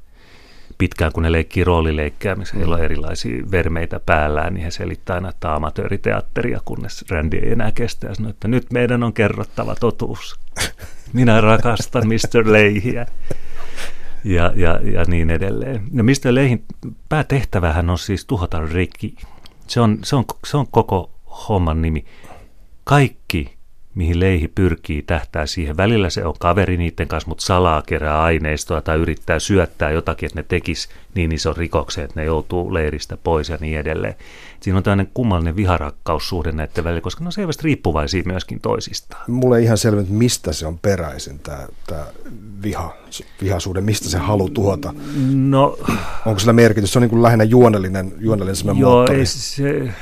pitkään, 0.78 1.12
kun 1.12 1.24
ne 1.24 1.32
leikkii 1.32 1.64
roolileikkejä, 1.64 2.36
missä 2.36 2.58
heillä 2.58 2.76
on 2.76 2.84
erilaisia 2.84 3.44
vermeitä 3.52 4.00
päällään, 4.06 4.54
niin 4.54 4.64
he 4.64 4.72
selittää 4.72 5.14
aina, 5.14 5.30
että 5.30 5.56
amatööriteatteria, 5.56 6.60
kunnes 6.66 7.06
Randy 7.10 7.38
ei 7.38 7.52
enää 7.52 7.72
kestä 7.72 8.08
ja 8.08 8.16
sanoo, 8.16 8.30
että 8.30 8.48
nyt 8.48 8.72
meidän 8.74 9.04
on 9.04 9.14
kerrottava 9.14 9.76
totuus. 9.76 10.40
Minä 11.14 11.42
rakastan 11.42 12.08
Mr. 12.08 12.52
Leihiä. 12.52 13.06
Ja, 14.24 14.52
ja, 14.56 14.80
ja 14.92 15.04
niin 15.08 15.30
edelleen. 15.30 15.84
Ja 15.94 16.04
Mr. 16.04 16.12
Leihin 16.30 16.66
päätehtävähän 17.10 17.90
on 17.90 17.98
siis 17.98 18.26
tuhota 18.26 18.66
Ricky. 18.66 19.16
Se 19.68 19.82
on, 19.82 19.98
se 20.04 20.16
on, 20.16 20.26
se 20.46 20.58
on 20.58 20.68
koko 20.72 21.12
homman 21.50 21.82
nimi. 21.82 22.06
Kaikki 22.84 23.57
mihin 23.98 24.20
Leihi 24.20 24.48
pyrkii, 24.48 25.02
tähtää 25.02 25.46
siihen. 25.46 25.78
Välillä 25.78 26.10
se 26.10 26.26
on 26.26 26.34
kaveri 26.40 26.78
niiden 26.78 27.08
kanssa, 27.08 27.30
mutta 27.30 27.46
salaa 27.46 27.82
kerää 27.82 28.22
aineistoa 28.22 28.82
tai 28.82 28.98
yrittää 28.98 29.40
syöttää 29.40 29.92
jotakin, 29.92 30.28
että 30.28 30.40
ne 30.40 30.46
tekis 30.50 30.90
niin 31.16 31.32
iso 31.32 31.54
rikoksen, 31.54 32.04
että 32.04 32.20
ne 32.20 32.26
joutuu 32.26 32.74
leiristä 32.74 33.18
pois 33.18 33.50
ja 33.50 33.58
niin 33.62 33.80
edelleen. 33.80 34.16
Siinä 34.60 34.78
on 34.78 34.84
tämmöinen 34.84 35.10
kummallinen 35.14 35.56
viharakkaussuhde 35.56 36.52
näiden 36.52 36.84
välillä, 36.84 37.02
koska 37.02 37.24
ne 37.24 37.28
on 37.28 37.32
selvästi 37.32 37.64
riippuvaisia 37.64 38.24
myöskin 38.26 38.60
toisistaan. 38.60 39.24
Mulle 39.28 39.58
ei 39.58 39.64
ihan 39.64 39.78
selvä, 39.78 40.02
että 40.02 40.14
mistä 40.14 40.54
se 40.54 40.68
on 40.68 40.80
peräisin, 40.80 41.40
tämä, 41.40 41.68
tämä 41.88 42.06
viha, 42.64 42.94
vihasuhde, 43.42 43.82
mistä 43.82 44.10
se 44.10 44.18
halu 44.18 44.50
tuhota. 44.50 44.94
No, 45.34 45.78
Onko 46.26 46.40
sillä 46.40 46.54
merkitys? 46.54 46.94
Se 46.94 47.00
on 47.00 47.02
niin 47.02 47.10
kuin 47.10 47.24
lähinnä 47.24 47.44
juonellinen, 47.44 48.14
juonellinen 48.20 48.78
Joo, 48.78 48.92
moottori. 48.92 49.20
ei 49.20 49.26
se 49.26 49.94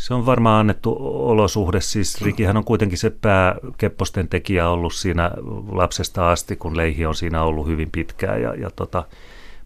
se 0.00 0.14
on 0.14 0.26
varmaan 0.26 0.60
annettu 0.60 0.96
olosuhde. 1.00 1.80
Siis 1.80 2.22
Rikihän 2.22 2.56
on 2.56 2.64
kuitenkin 2.64 2.98
se 2.98 3.10
pääkepposten 3.10 4.28
tekijä 4.28 4.68
ollut 4.68 4.94
siinä 4.94 5.30
lapsesta 5.72 6.30
asti, 6.30 6.56
kun 6.56 6.76
Leihi 6.76 7.06
on 7.06 7.14
siinä 7.14 7.42
ollut 7.42 7.66
hyvin 7.66 7.90
pitkään. 7.92 8.42
Ja, 8.42 8.54
ja 8.54 8.70
tota, 8.70 9.04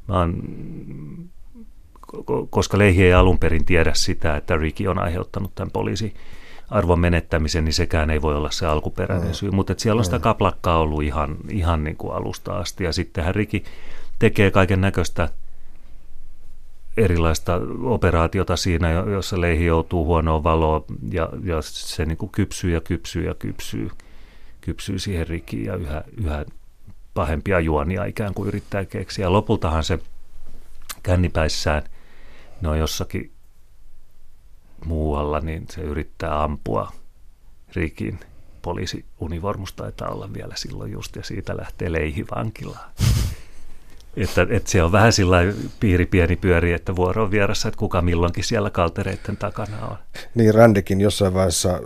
mä 0.09 0.19
oon, 0.19 0.43
koska 2.51 2.79
Leihi 2.79 3.05
ei 3.05 3.15
alun 3.15 3.39
perin 3.39 3.65
tiedä 3.65 3.93
sitä, 3.95 4.37
että 4.37 4.57
Riki 4.57 4.89
on 4.89 4.99
aiheuttanut 4.99 5.55
tämän 5.55 5.71
poliisi 5.71 6.15
arvon 6.71 7.01
menettämisen, 7.01 7.65
niin 7.65 7.73
sekään 7.73 8.11
ei 8.11 8.23
voi 8.23 8.37
olla 8.37 8.51
se 8.51 8.67
alkuperäinen 8.67 9.29
mm. 9.29 9.35
syy. 9.35 9.51
Mutta 9.51 9.75
siellä 9.77 10.01
on 10.01 10.05
sitä 10.05 10.19
kaplakkaa 10.19 10.79
ollut 10.79 11.03
ihan, 11.03 11.37
ihan 11.51 11.85
niin 11.85 11.97
kuin 11.97 12.15
alusta 12.15 12.53
asti. 12.59 12.85
Ja 12.85 12.93
sittenhän 12.93 13.35
Riki 13.35 13.65
tekee 14.19 14.51
kaiken 14.51 14.81
näköistä 14.81 15.29
erilaista 16.97 17.61
operaatiota 17.83 18.57
siinä, 18.57 18.91
jossa 18.91 19.41
leihi 19.41 19.65
joutuu 19.65 20.05
huonoon 20.05 20.43
valoon 20.45 20.85
ja, 21.13 21.29
ja 21.45 21.63
se 21.63 22.07
niin 22.07 22.19
kuin 22.19 22.33
kypsyy 22.33 22.73
ja 22.73 22.81
kypsyy 22.81 23.27
ja 23.27 23.35
kypsyy, 23.35 23.91
kypsyy 24.61 24.99
siihen 24.99 25.29
rikiin 25.29 25.65
ja 25.65 25.77
yhä, 25.77 26.05
yhä 26.17 26.45
pahempia 27.15 27.61
juonia 27.61 28.05
ikään 28.05 28.35
kuin 28.35 28.49
yrittää 28.49 28.85
keksiä. 28.85 29.33
Lopultahan 29.33 29.85
se 29.85 29.99
kännipäissään, 31.03 31.83
ne 32.61 32.69
on 32.69 32.79
jossakin 32.79 33.31
muualla, 34.85 35.41
niin 35.41 35.67
se 35.71 35.81
yrittää 35.81 36.43
ampua 36.43 36.93
rikin 37.75 38.21
poliisiunivormusta 38.63 39.83
taitaa 39.83 40.09
olla 40.09 40.33
vielä 40.33 40.57
silloin 40.57 40.93
just, 40.93 41.17
ja 41.17 41.23
siitä 41.23 41.57
lähtee 41.57 41.93
leihi 41.93 42.25
vankilaan. 42.37 42.91
Että, 44.17 44.47
että 44.51 44.71
se 44.71 44.83
on 44.83 44.93
vähän 44.93 45.13
sillä 45.13 45.39
piiri 45.81 46.07
pieni 46.07 46.37
pyöri, 46.37 46.73
että 46.73 46.97
vuoro 46.97 47.23
on 47.23 47.31
vieressä, 47.31 47.69
että 47.69 47.79
kuka 47.79 48.03
milloinkin 48.03 48.45
siellä 48.45 48.71
kaltereiden 48.71 49.37
takana 49.37 49.87
on. 49.87 49.97
Niin, 50.35 50.55
Randikin 50.55 51.01
jossain 51.01 51.35
vaiheessa 51.35 51.81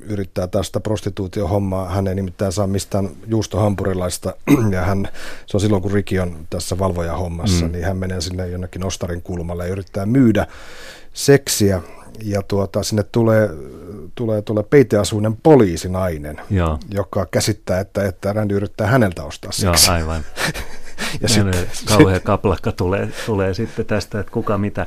yrittää 0.00 0.46
tästä 0.46 0.80
prostituutiohommaa. 0.80 1.88
Hän 1.88 2.06
ei 2.06 2.14
nimittäin 2.14 2.52
saa 2.52 2.66
mistään 2.66 3.10
juustohampurilaista, 3.26 4.34
ja 4.74 4.82
hän, 4.82 5.08
se 5.46 5.56
on 5.56 5.60
silloin 5.60 5.82
kun 5.82 5.92
Riki 5.92 6.18
on 6.18 6.46
tässä 6.50 6.78
valvojahommassa, 6.78 7.66
mm. 7.66 7.72
niin 7.72 7.84
hän 7.84 7.96
menee 7.96 8.20
sinne 8.20 8.48
jonnekin 8.48 8.84
ostarin 8.84 9.22
kulmalle 9.22 9.66
ja 9.66 9.72
yrittää 9.72 10.06
myydä 10.06 10.46
seksiä, 11.12 11.82
ja 12.22 12.42
tuota, 12.42 12.82
sinne 12.82 13.02
tulee, 13.02 13.50
tulee, 14.14 14.42
tulee 14.42 14.62
peiteasuinen 14.62 15.36
poliisinainen, 15.36 16.40
Joo. 16.50 16.78
joka 16.90 17.26
käsittää, 17.26 17.80
että, 17.80 18.04
että 18.04 18.32
Randy 18.32 18.56
yrittää 18.56 18.86
häneltä 18.86 19.24
ostaa 19.24 19.52
seksiä. 19.52 19.92
Joo, 19.92 20.00
aivan. 20.00 20.24
ja 21.20 21.28
sitten, 21.28 21.66
kauhea 21.88 22.20
kaplakka 22.20 22.72
tulee, 22.72 23.08
tulee 23.26 23.54
sitten 23.54 23.86
tästä, 23.86 24.20
että 24.20 24.32
kuka 24.32 24.58
mitä. 24.58 24.86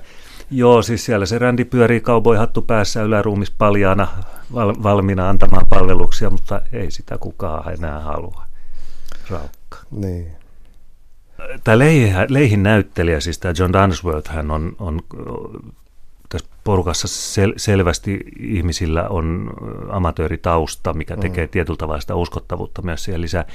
Joo, 0.52 0.82
siis 0.82 1.06
siellä 1.06 1.26
se 1.26 1.40
rändi 1.40 1.66
pyörii 1.66 2.02
kauboihattu 2.02 2.62
päässä 2.62 3.02
yläruumis 3.02 3.52
paljaana 3.52 4.08
val, 4.54 4.74
valmiina 4.84 5.30
antamaan 5.30 5.66
palveluksia, 5.70 6.30
mutta 6.30 6.62
ei 6.74 6.92
sitä 6.92 7.18
kukaan 7.18 7.74
enää 7.74 8.00
halua. 8.00 8.46
Raukka. 9.30 9.78
Niin. 9.92 10.32
Tämä 11.64 11.80
Leihin, 11.80 12.16
Leihin 12.28 12.64
näyttelijä, 12.64 13.20
siis 13.20 13.40
tämä 13.40 13.54
John 13.58 13.74
Dunsworth, 13.74 14.32
hän 14.32 14.52
on, 14.52 14.76
on 14.80 15.02
tässä 16.30 16.48
porukassa 16.64 17.08
sel, 17.08 17.54
selvästi 17.58 18.20
ihmisillä 18.40 19.08
on 19.10 19.50
amatööritausta, 19.90 20.94
mikä 20.94 21.18
tekee 21.18 21.46
mm. 21.46 21.50
tietyllä 21.50 21.78
tavalla 21.78 22.02
sitä 22.02 22.16
uskottavuutta 22.16 22.82
myös 22.82 23.04
siihen 23.04 23.22
lisää. 23.22 23.46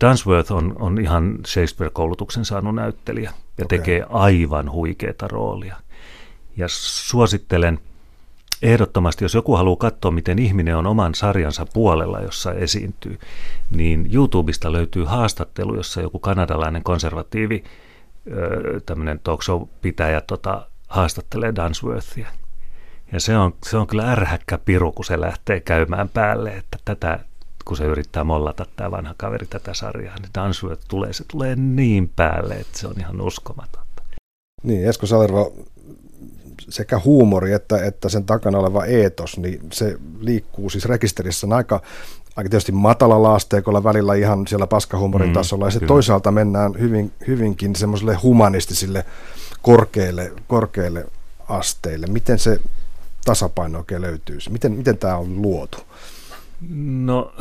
Dunsworth 0.00 0.52
on, 0.52 0.76
on 0.78 1.00
ihan 1.00 1.38
Shakespeare-koulutuksen 1.46 2.44
saanut 2.44 2.74
näyttelijä 2.74 3.30
ja 3.58 3.64
okay. 3.64 3.78
tekee 3.78 4.06
aivan 4.08 4.72
huikeita 4.72 5.28
roolia. 5.28 5.76
Ja 6.56 6.66
suosittelen 6.68 7.78
ehdottomasti, 8.62 9.24
jos 9.24 9.34
joku 9.34 9.56
haluaa 9.56 9.76
katsoa, 9.76 10.10
miten 10.10 10.38
ihminen 10.38 10.76
on 10.76 10.86
oman 10.86 11.14
sarjansa 11.14 11.66
puolella, 11.72 12.20
jossa 12.20 12.52
esiintyy, 12.52 13.18
niin 13.70 14.10
YouTubesta 14.14 14.72
löytyy 14.72 15.04
haastattelu, 15.04 15.76
jossa 15.76 16.00
joku 16.00 16.18
kanadalainen 16.18 16.82
konservatiivi 16.82 17.64
tämmöinen 18.86 19.20
talk 19.24 19.42
show-pitäjä 19.42 20.20
tota, 20.20 20.66
haastattelee 20.88 21.52
Dunsworthia. 21.54 22.28
Ja 23.12 23.20
se 23.20 23.38
on, 23.38 23.54
se 23.66 23.76
on 23.76 23.86
kyllä 23.86 24.12
ärhäkkä 24.12 24.58
piru, 24.58 24.92
kun 24.92 25.04
se 25.04 25.20
lähtee 25.20 25.60
käymään 25.60 26.08
päälle, 26.08 26.50
että 26.50 26.78
tätä, 26.84 27.18
kun 27.64 27.76
se 27.76 27.84
yrittää 27.84 28.24
mollata 28.24 28.66
tämä 28.76 28.90
vanha 28.90 29.14
kaveri 29.16 29.46
tätä 29.46 29.74
sarjaa, 29.74 30.16
niin 30.18 30.30
Dunsworth 30.44 30.84
tulee, 30.88 31.12
se 31.12 31.24
tulee 31.30 31.56
niin 31.56 32.10
päälle, 32.16 32.54
että 32.54 32.78
se 32.78 32.86
on 32.86 32.94
ihan 32.98 33.20
uskomatonta. 33.20 34.02
Niin, 34.62 34.88
Esko 34.88 35.06
Salervo, 35.06 35.52
sekä 36.68 37.00
huumori 37.04 37.52
että, 37.52 37.84
että 37.84 38.08
sen 38.08 38.24
takana 38.24 38.58
oleva 38.58 38.84
eetos, 38.84 39.38
niin 39.38 39.60
se 39.72 39.98
liikkuu 40.20 40.70
siis 40.70 40.84
rekisterissä 40.84 41.46
aika, 41.50 41.80
aika 42.36 42.50
tietysti 42.50 42.72
matalalla 42.72 43.34
asteikolla 43.34 43.84
välillä 43.84 44.14
ihan 44.14 44.46
siellä 44.46 44.66
paskahuumorin 44.66 45.28
mm, 45.28 45.34
tasolla, 45.34 45.64
ja 45.64 45.70
se 45.70 45.80
toisaalta 45.80 46.30
mennään 46.30 46.72
hyvin, 46.78 47.12
hyvinkin 47.26 47.76
semmoiselle 47.76 48.14
humanistisille 48.14 49.04
korkeille, 49.62 50.32
korkeille 50.46 51.06
asteille. 51.48 52.06
Miten 52.06 52.38
se 52.38 52.60
tasapaino 53.24 53.78
oikein 53.78 54.02
löytyisi? 54.02 54.50
Miten, 54.50 54.72
miten 54.72 54.98
tämä 54.98 55.16
on 55.16 55.42
luotu? 55.42 55.78
No 56.68 57.32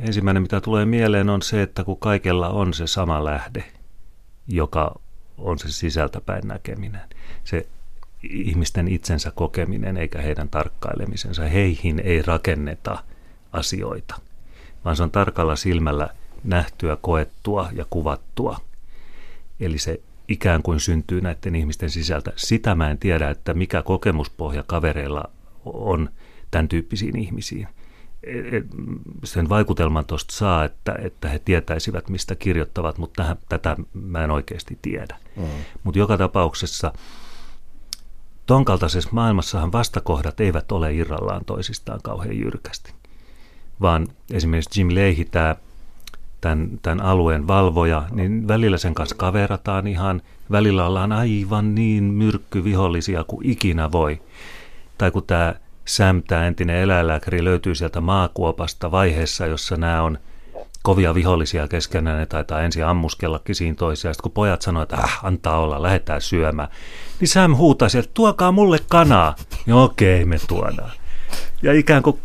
ensimmäinen 0.00 0.42
mitä 0.42 0.60
tulee 0.60 0.84
mieleen 0.84 1.30
on 1.30 1.42
se, 1.42 1.62
että 1.62 1.84
kun 1.84 1.96
kaikella 1.96 2.48
on 2.48 2.74
se 2.74 2.86
sama 2.86 3.24
lähde, 3.24 3.64
joka 4.48 5.00
on 5.38 5.58
se 5.58 5.72
sisältäpäin 5.72 6.48
näkeminen, 6.48 7.00
se 7.44 7.66
ihmisten 8.22 8.88
itsensä 8.88 9.30
kokeminen 9.30 9.96
eikä 9.96 10.22
heidän 10.22 10.48
tarkkailemisensa. 10.48 11.42
Heihin 11.42 12.00
ei 12.00 12.22
rakenneta 12.22 12.98
asioita, 13.52 14.20
vaan 14.84 14.96
se 14.96 15.02
on 15.02 15.10
tarkalla 15.10 15.56
silmällä 15.56 16.08
nähtyä, 16.44 16.96
koettua 17.00 17.68
ja 17.72 17.86
kuvattua. 17.90 18.60
Eli 19.60 19.78
se 19.78 20.00
ikään 20.28 20.62
kuin 20.62 20.80
syntyy 20.80 21.20
näiden 21.20 21.54
ihmisten 21.54 21.90
sisältä. 21.90 22.32
Sitä 22.36 22.74
mä 22.74 22.90
en 22.90 22.98
tiedä, 22.98 23.30
että 23.30 23.54
mikä 23.54 23.82
kokemuspohja 23.82 24.62
kavereilla 24.66 25.24
on 25.64 26.10
tämän 26.50 26.68
tyyppisiin 26.68 27.18
ihmisiin. 27.18 27.68
E, 28.26 28.56
e, 28.56 28.62
sen 29.24 29.48
vaikutelman 29.48 30.06
tuosta 30.06 30.34
saa, 30.34 30.64
että, 30.64 30.94
että 31.02 31.28
he 31.28 31.38
tietäisivät, 31.38 32.08
mistä 32.08 32.34
kirjoittavat, 32.34 32.98
mutta 32.98 33.22
tähän, 33.22 33.36
tätä 33.48 33.76
mä 33.92 34.24
en 34.24 34.30
oikeasti 34.30 34.78
tiedä. 34.82 35.16
Mm. 35.36 35.44
Mutta 35.82 35.98
joka 35.98 36.18
tapauksessa 36.18 36.92
ton 38.46 38.64
kaltaisessa 38.64 39.10
maailmassahan 39.12 39.72
vastakohdat 39.72 40.40
eivät 40.40 40.72
ole 40.72 40.94
irrallaan 40.94 41.44
toisistaan 41.44 42.00
kauhean 42.02 42.38
jyrkästi, 42.38 42.92
vaan 43.80 44.08
esimerkiksi 44.30 44.80
Jim 44.80 44.88
Leahy, 44.94 45.24
tämä 45.24 45.56
tämän, 46.44 46.78
tämän 46.82 47.00
alueen 47.00 47.46
valvoja, 47.46 48.02
niin 48.10 48.48
välillä 48.48 48.78
sen 48.78 48.94
kanssa 48.94 49.16
kaverataan 49.16 49.86
ihan, 49.86 50.22
välillä 50.50 50.86
ollaan 50.86 51.12
aivan 51.12 51.74
niin 51.74 52.04
myrkkyvihollisia 52.04 53.24
kuin 53.24 53.46
ikinä 53.50 53.92
voi. 53.92 54.22
Tai 54.98 55.10
kun 55.10 55.22
tämä 55.26 55.54
Sam, 55.84 56.22
tämä 56.22 56.46
entinen 56.46 56.76
eläinlääkäri, 56.76 57.44
löytyy 57.44 57.74
sieltä 57.74 58.00
maakuopasta 58.00 58.90
vaiheessa, 58.90 59.46
jossa 59.46 59.76
nämä 59.76 60.02
on 60.02 60.18
kovia 60.82 61.14
vihollisia 61.14 61.68
keskenään, 61.68 62.18
ne 62.18 62.26
taitaa 62.26 62.62
ensin 62.62 62.84
ammuskellakin 62.84 63.54
siinä 63.54 63.74
toisiaan. 63.74 64.14
Sitten 64.14 64.22
kun 64.22 64.32
pojat 64.32 64.62
sanoo, 64.62 64.82
että 64.82 64.96
äh, 64.96 65.18
antaa 65.22 65.58
olla, 65.58 65.82
lähdetään 65.82 66.20
syömään, 66.20 66.68
niin 67.20 67.28
Sam 67.28 67.56
huutaa 67.56 67.88
sieltä, 67.88 68.10
tuokaa 68.14 68.52
mulle 68.52 68.78
kanaa. 68.88 69.34
Ja 69.66 69.76
okei, 69.76 70.24
me 70.24 70.38
tuodaan. 70.48 70.92
Ja 71.62 71.72
ikään 71.72 72.02
kuin, 72.02 72.18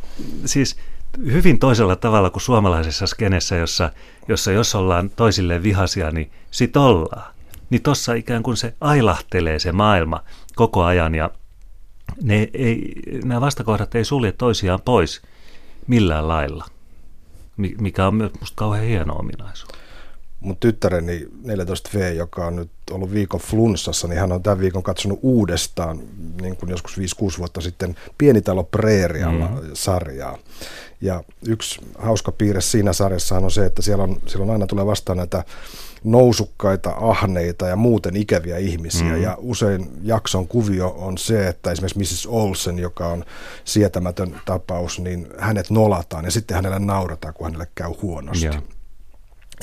siis 0.46 0.78
hyvin 1.26 1.60
toisella 1.60 1.96
tavalla 1.96 2.30
kuin 2.30 2.42
suomalaisessa 2.42 3.08
skenessä, 3.08 3.56
jossa, 3.56 3.92
jossa 4.28 4.52
jos 4.52 4.76
ollaan 4.76 5.10
toisille 5.10 5.64
vihasia, 5.64 6.12
niin 6.12 6.32
sit 6.52 6.78
ollaan. 6.78 7.34
Niin 7.70 7.82
tossa 7.82 8.14
ikään 8.14 8.44
kuin 8.44 8.58
se 8.58 8.74
ailahtelee 8.82 9.60
se 9.60 9.72
maailma 9.72 10.24
koko 10.56 10.84
ajan 10.84 11.16
ja 11.16 11.30
ne 12.24 12.50
ei, 12.54 12.94
nämä 13.26 13.42
vastakohdat 13.42 13.96
ei 13.96 14.06
sulje 14.06 14.32
toisiaan 14.32 14.82
pois 14.86 15.22
millään 15.88 16.28
lailla, 16.28 16.66
mikä 17.58 18.08
on 18.08 18.16
myös 18.16 18.32
musta 18.40 18.56
kauhean 18.56 18.86
hieno 18.86 19.14
ominaisuus. 19.14 19.79
Mun 20.40 20.58
tyttäreni 20.60 21.28
14V, 21.46 22.14
joka 22.16 22.46
on 22.46 22.56
nyt 22.56 22.72
ollut 22.92 23.12
viikon 23.12 23.40
flunssassa, 23.40 24.08
niin 24.08 24.20
hän 24.20 24.32
on 24.32 24.44
tämän 24.44 24.60
viikon 24.60 24.84
katsonut 24.84 25.20
uudestaan, 25.22 26.00
niin 26.42 26.56
kuin 26.56 26.70
joskus 26.70 26.98
5-6 26.98 27.02
vuotta 27.38 27.62
sitten, 27.62 27.96
Pienitalo 28.18 28.64
Preerialla 28.64 29.48
mm. 29.48 29.70
sarjaa. 29.74 30.38
Ja 31.02 31.24
yksi 31.48 31.82
hauska 31.98 32.32
piirre 32.32 32.62
siinä 32.62 32.94
sarjassa 32.94 33.36
on 33.36 33.52
se, 33.52 33.66
että 33.66 33.82
siellä 33.82 34.04
on, 34.04 34.22
siellä 34.28 34.44
on 34.44 34.50
aina 34.50 34.68
tulee 34.68 34.86
vastaan 34.86 35.18
näitä 35.18 35.44
nousukkaita, 36.04 36.94
ahneita 36.98 37.68
ja 37.68 37.76
muuten 37.76 38.16
ikäviä 38.16 38.58
ihmisiä. 38.58 39.14
Mm. 39.14 39.22
Ja 39.22 39.38
usein 39.40 39.92
jakson 40.04 40.48
kuvio 40.48 40.96
on 40.98 41.18
se, 41.18 41.48
että 41.48 41.72
esimerkiksi 41.72 42.00
Mrs. 42.00 42.28
Olsen, 42.28 42.80
joka 42.80 43.08
on 43.08 43.26
sietämätön 43.66 44.42
tapaus, 44.46 45.00
niin 45.00 45.28
hänet 45.38 45.70
nolataan 45.70 46.26
ja 46.26 46.32
sitten 46.32 46.56
hänelle 46.56 46.80
naurataan, 46.80 47.34
kun 47.34 47.46
hänelle 47.46 47.68
käy 47.76 47.90
huonosti. 48.02 48.46
Yeah. 48.46 48.64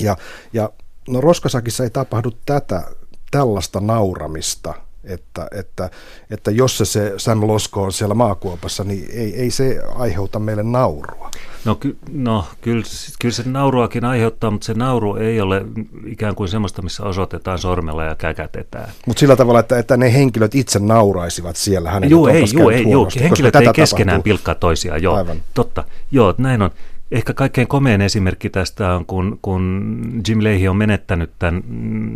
Ja, 0.01 0.17
ja 0.53 0.69
no 1.07 1.21
Roskasakissa 1.21 1.83
ei 1.83 1.89
tapahdu 1.89 2.31
tätä, 2.45 2.83
tällaista 3.31 3.79
nauramista– 3.79 4.73
että, 5.07 5.47
että, 5.51 5.89
että 6.31 6.51
jos 6.51 6.77
se, 6.77 6.85
se 6.85 7.13
Sam 7.17 7.47
Losko 7.47 7.83
on 7.83 7.91
siellä 7.91 8.15
maakuopassa, 8.15 8.83
niin 8.83 9.05
ei, 9.13 9.35
ei 9.35 9.51
se 9.51 9.81
aiheuta 9.95 10.39
meille 10.39 10.63
naurua. 10.63 11.31
No, 11.65 11.75
ky, 11.75 11.97
no 12.11 12.45
kyllä, 12.61 12.83
kyllä 13.21 13.33
se 13.33 13.43
nauruakin 13.45 14.05
aiheuttaa, 14.05 14.51
mutta 14.51 14.65
se 14.65 14.73
nauru 14.73 15.15
ei 15.15 15.41
ole 15.41 15.65
ikään 16.05 16.35
kuin 16.35 16.49
semmoista, 16.49 16.81
missä 16.81 17.03
osoitetaan 17.03 17.59
sormella 17.59 18.03
ja 18.03 18.15
käkätetään. 18.15 18.89
Mutta 19.05 19.19
sillä 19.19 19.35
tavalla, 19.35 19.59
että, 19.59 19.79
että 19.79 19.97
ne 19.97 20.13
henkilöt 20.13 20.55
itse 20.55 20.79
nauraisivat 20.79 21.55
siellä 21.55 21.91
hänen 21.91 22.09
Joo, 22.09 22.27
ei, 22.27 22.43
joo, 22.53 22.69
ei, 22.69 22.91
joo, 22.91 23.09
henkilöt 23.19 23.55
ei 23.55 23.67
keskenään 23.73 24.15
tapahtuu. 24.15 24.23
pilkkaa 24.23 24.55
toisiaan, 24.55 25.03
joo, 25.03 25.15
Aivan. 25.15 25.37
totta, 25.53 25.83
joo, 26.11 26.35
näin 26.37 26.61
on. 26.61 26.71
Ehkä 27.11 27.33
kaikkein 27.33 27.67
komein 27.67 28.01
esimerkki 28.01 28.49
tästä 28.49 28.95
on, 28.95 29.05
kun, 29.05 29.39
kun 29.41 30.21
Jim 30.27 30.43
Leahy 30.43 30.67
on 30.67 30.77
menettänyt 30.77 31.31
tämän 31.39 31.63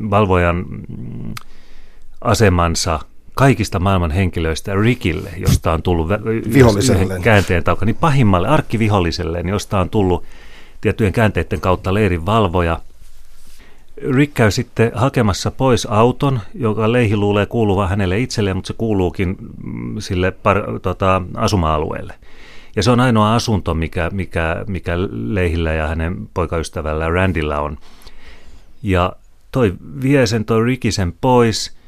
valvojan 0.10 0.66
asemansa 2.22 3.00
kaikista 3.34 3.80
maailman 3.80 4.12
henkilöistä 4.12 4.76
Rickille, 4.76 5.30
josta 5.38 5.74
on 5.74 5.82
tullut 5.82 6.10
viholliselle 6.54 7.20
käänteen 7.20 7.64
taukka, 7.64 7.86
niin 7.86 7.96
pahimmalle 7.96 8.48
arkkiviholliselle, 8.48 9.42
josta 9.42 9.80
on 9.80 9.90
tullut 9.90 10.24
tiettyjen 10.82 11.14
käänteiden 11.14 11.62
kautta 11.62 11.94
leirin 11.94 12.26
valvoja. 12.26 12.80
Rick 14.12 14.34
käy 14.34 14.52
sitten 14.52 14.92
hakemassa 14.96 15.52
pois 15.52 15.86
auton, 15.86 16.40
joka 16.54 16.92
Leihi 16.92 17.18
luulee 17.18 17.46
kuuluvan 17.46 17.90
hänelle 17.90 18.20
itselleen, 18.20 18.58
mutta 18.58 18.68
se 18.68 18.74
kuuluukin 18.74 19.38
sille 20.00 20.32
par, 20.32 20.80
tota, 20.80 21.22
asuma-alueelle. 21.36 22.14
Ja 22.76 22.84
se 22.84 22.92
on 22.92 23.00
ainoa 23.00 23.36
asunto, 23.36 23.74
mikä, 23.74 24.10
mikä, 24.14 24.66
mikä 24.68 24.94
Leihillä 25.12 25.74
ja 25.74 25.88
hänen 25.88 26.30
poikaystävällä 26.34 27.10
Randilla 27.10 27.60
on. 27.60 27.78
Ja 28.84 29.14
toi 29.52 29.74
vie 30.02 30.28
sen 30.28 30.46
toi 30.46 30.66
Rickisen 30.66 31.14
pois– 31.22 31.72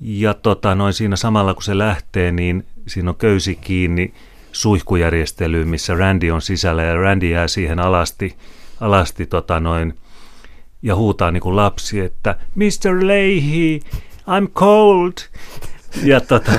ja 0.00 0.34
tota, 0.34 0.74
noin 0.74 0.94
siinä 0.94 1.16
samalla 1.16 1.54
kun 1.54 1.62
se 1.62 1.78
lähtee, 1.78 2.32
niin 2.32 2.66
siinä 2.86 3.10
on 3.10 3.16
köysi 3.16 3.56
kiinni 3.56 4.14
suihkujärjestelyyn, 4.52 5.68
missä 5.68 5.94
Randy 5.94 6.30
on 6.30 6.42
sisällä 6.42 6.82
ja 6.82 6.94
Randy 6.94 7.28
jää 7.28 7.48
siihen 7.48 7.78
alasti, 7.78 8.36
alasti 8.80 9.26
tota 9.26 9.60
noin, 9.60 9.94
ja 10.82 10.96
huutaa 10.96 11.30
niin 11.30 11.40
kuin 11.40 11.56
lapsi, 11.56 12.00
että 12.00 12.36
Mr. 12.54 13.06
Leahy, 13.06 13.80
I'm 14.20 14.48
cold. 14.54 15.12
Ja 16.02 16.20
tota, 16.20 16.52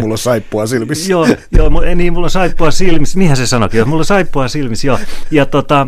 mulla 0.00 0.14
on 0.14 0.18
saippua 0.18 0.66
silmissä. 0.66 1.12
joo, 1.12 1.26
joo, 1.52 1.70
niin, 1.94 2.12
mulla 2.12 2.26
on 2.26 2.30
saippua 2.30 2.70
silmissä. 2.70 3.18
Niinhän 3.18 3.36
se 3.36 3.46
sanoikin, 3.46 3.80
että 3.80 3.88
mulla 3.88 4.00
on 4.00 4.04
saippua 4.04 4.48
silmissä, 4.48 4.86
joo. 4.86 4.98
Ja 5.30 5.46
tota, 5.46 5.86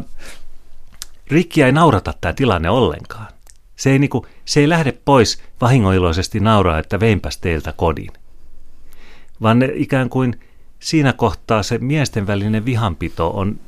Rikkiä 1.31 1.67
ei 1.67 1.73
naurata 1.73 2.15
tämä 2.21 2.33
tilanne 2.33 2.71
ollenkaan. 2.71 3.27
Se 3.77 3.91
ei, 3.91 3.99
niinku, 3.99 4.27
se 4.45 4.61
ei 4.61 4.69
lähde 4.69 4.93
pois 5.05 5.43
vahingoiloisesti 5.61 6.41
nauraa, 6.41 6.79
että 6.79 7.01
veinpäs 7.01 7.39
teiltä 7.39 7.73
kodin. 7.73 8.11
Vaan 9.43 9.59
ne 9.59 9.71
ikään 9.75 10.09
kuin 10.09 10.41
siinä 10.81 11.13
kohtaa 11.13 11.63
se 11.63 11.79
miesten 11.79 12.27
välinen 12.27 12.65
vihanpito 12.65 13.31
on 13.31 13.61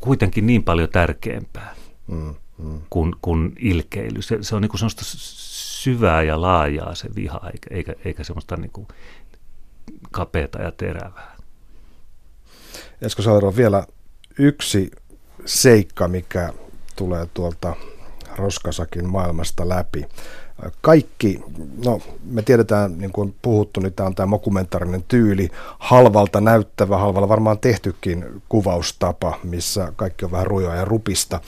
kuitenkin 0.00 0.46
niin 0.46 0.62
paljon 0.62 0.88
tärkeämpää 0.88 1.74
mm, 2.06 2.34
mm. 2.58 2.80
Kuin, 2.90 3.14
kuin 3.22 3.52
ilkeily. 3.58 4.22
Se, 4.22 4.38
se 4.40 4.54
on 4.54 4.62
niinku 4.62 4.76
semmoista 4.76 5.02
syvää 5.84 6.22
ja 6.22 6.40
laajaa 6.40 6.94
se 6.94 7.08
viha, 7.16 7.40
eikä, 7.52 7.74
eikä, 7.74 7.94
eikä 8.04 8.24
semmoista 8.24 8.56
niinku 8.56 8.88
kapeata 10.10 10.62
ja 10.62 10.72
terävää. 10.72 11.36
Esko 13.02 13.22
Sauro, 13.22 13.56
vielä 13.56 13.86
yksi 14.38 14.90
seikka, 15.44 16.08
mikä 16.08 16.52
tulee 16.96 17.26
tuolta 17.34 17.76
roskasakin 18.36 19.08
maailmasta 19.08 19.68
läpi. 19.68 20.04
Kaikki, 20.80 21.40
no 21.84 22.00
me 22.24 22.42
tiedetään, 22.42 22.98
niin 22.98 23.12
kuin 23.12 23.28
on 23.28 23.34
puhuttu, 23.42 23.80
niin 23.80 23.92
tämä 23.92 24.06
on 24.06 24.14
tämä 24.14 24.26
mokumentaarinen 24.26 25.04
tyyli, 25.08 25.50
halvalta 25.78 26.40
näyttävä, 26.40 26.98
halvalla 26.98 27.28
varmaan 27.28 27.58
tehtykin 27.58 28.42
kuvaustapa, 28.48 29.38
missä 29.42 29.92
kaikki 29.96 30.24
on 30.24 30.30
vähän 30.30 30.46
rujoa 30.46 30.74
ja 30.74 30.84
rupista. 30.84 31.40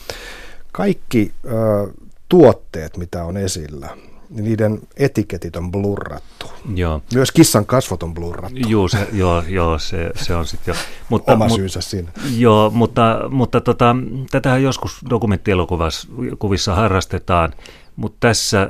Kaikki 0.72 1.32
ö, 1.44 1.92
tuotteet, 2.28 2.96
mitä 2.96 3.24
on 3.24 3.36
esillä, 3.36 3.96
niin 4.30 4.44
niiden 4.44 4.80
etiketit 4.96 5.56
on 5.56 5.70
blurrattu. 5.70 6.46
Joo. 6.74 7.02
Myös 7.14 7.32
kissan 7.32 7.66
kasvot 7.66 8.02
on 8.02 8.14
blurrattu. 8.14 8.58
Joo, 8.68 8.88
se, 8.88 9.08
joo, 9.12 9.42
joo, 9.48 9.78
se, 9.78 10.10
se 10.14 10.34
on 10.34 10.46
sitten 10.46 10.72
jo. 10.72 10.78
Mutta, 11.08 11.32
Oma 11.32 11.48
mut, 11.48 11.56
syynsä 11.56 11.80
siinä. 11.80 12.12
Joo, 12.36 12.70
mutta, 12.70 13.20
mutta 13.30 13.60
tota, 13.60 13.96
tätähän 14.30 14.62
joskus 14.62 15.00
dokumenttielokuvissa 15.10 16.74
harrastetaan, 16.74 17.52
mutta 17.96 18.16
tässä 18.20 18.68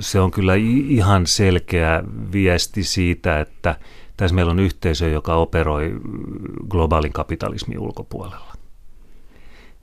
se 0.00 0.20
on 0.20 0.30
kyllä 0.30 0.54
ihan 0.88 1.26
selkeä 1.26 2.02
viesti 2.32 2.84
siitä, 2.84 3.40
että 3.40 3.76
tässä 4.16 4.34
meillä 4.34 4.50
on 4.50 4.60
yhteisö, 4.60 5.08
joka 5.08 5.34
operoi 5.34 5.96
globaalin 6.68 7.12
kapitalismin 7.12 7.78
ulkopuolella. 7.78 8.52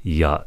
Ja 0.03 0.45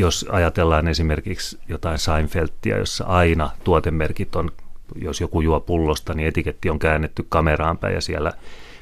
jos 0.00 0.26
ajatellaan 0.28 0.88
esimerkiksi 0.88 1.58
jotain 1.68 1.98
Seinfeldia, 1.98 2.78
jossa 2.78 3.04
aina 3.04 3.50
tuotemerkit 3.64 4.36
on, 4.36 4.50
jos 4.94 5.20
joku 5.20 5.40
juo 5.40 5.60
pullosta, 5.60 6.14
niin 6.14 6.28
etiketti 6.28 6.70
on 6.70 6.78
käännetty 6.78 7.26
kameraan 7.28 7.78
päin 7.78 7.94
ja 7.94 8.00
siellä 8.00 8.32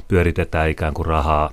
pyöritetään 0.08 0.70
ikään 0.70 0.94
kuin 0.94 1.06
rahaa, 1.06 1.50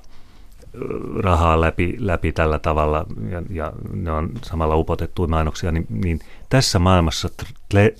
rahaa 1.19 1.61
läpi, 1.61 1.95
läpi 1.99 2.31
tällä 2.31 2.59
tavalla 2.59 3.05
ja, 3.29 3.43
ja 3.49 3.73
ne 3.93 4.11
on 4.11 4.31
samalla 4.41 4.75
upotettuja 4.75 5.27
mainoksia, 5.27 5.71
niin, 5.71 5.85
niin 5.89 6.19
tässä 6.49 6.79
maailmassa 6.79 7.29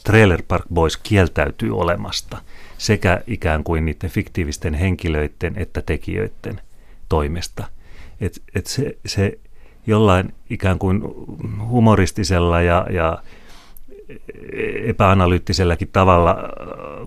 Trailer 0.03 0.43
Park 0.47 0.65
Boys 0.73 0.97
kieltäytyy 0.97 1.77
olemasta 1.77 2.37
sekä 2.77 3.21
ikään 3.27 3.63
kuin 3.63 3.85
niiden 3.85 4.09
fiktiivisten 4.09 4.73
henkilöiden 4.73 5.53
että 5.57 5.81
tekijöiden 5.81 6.61
toimesta. 7.09 7.63
Et, 8.21 8.41
et 8.55 8.67
se, 8.67 8.97
se 9.05 9.39
jollain 9.87 10.33
ikään 10.49 10.79
kuin 10.79 11.01
humoristisella 11.69 12.61
ja, 12.61 12.87
ja 12.89 13.17
epäanalyyttiselläkin 14.83 15.89
tavalla 15.91 16.37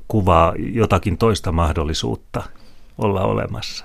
kuvaa 0.09 0.55
jotakin 0.59 1.19
toista 1.19 1.53
mahdollisuutta 1.53 2.43
olla 2.99 3.21
olemassa. 3.25 3.85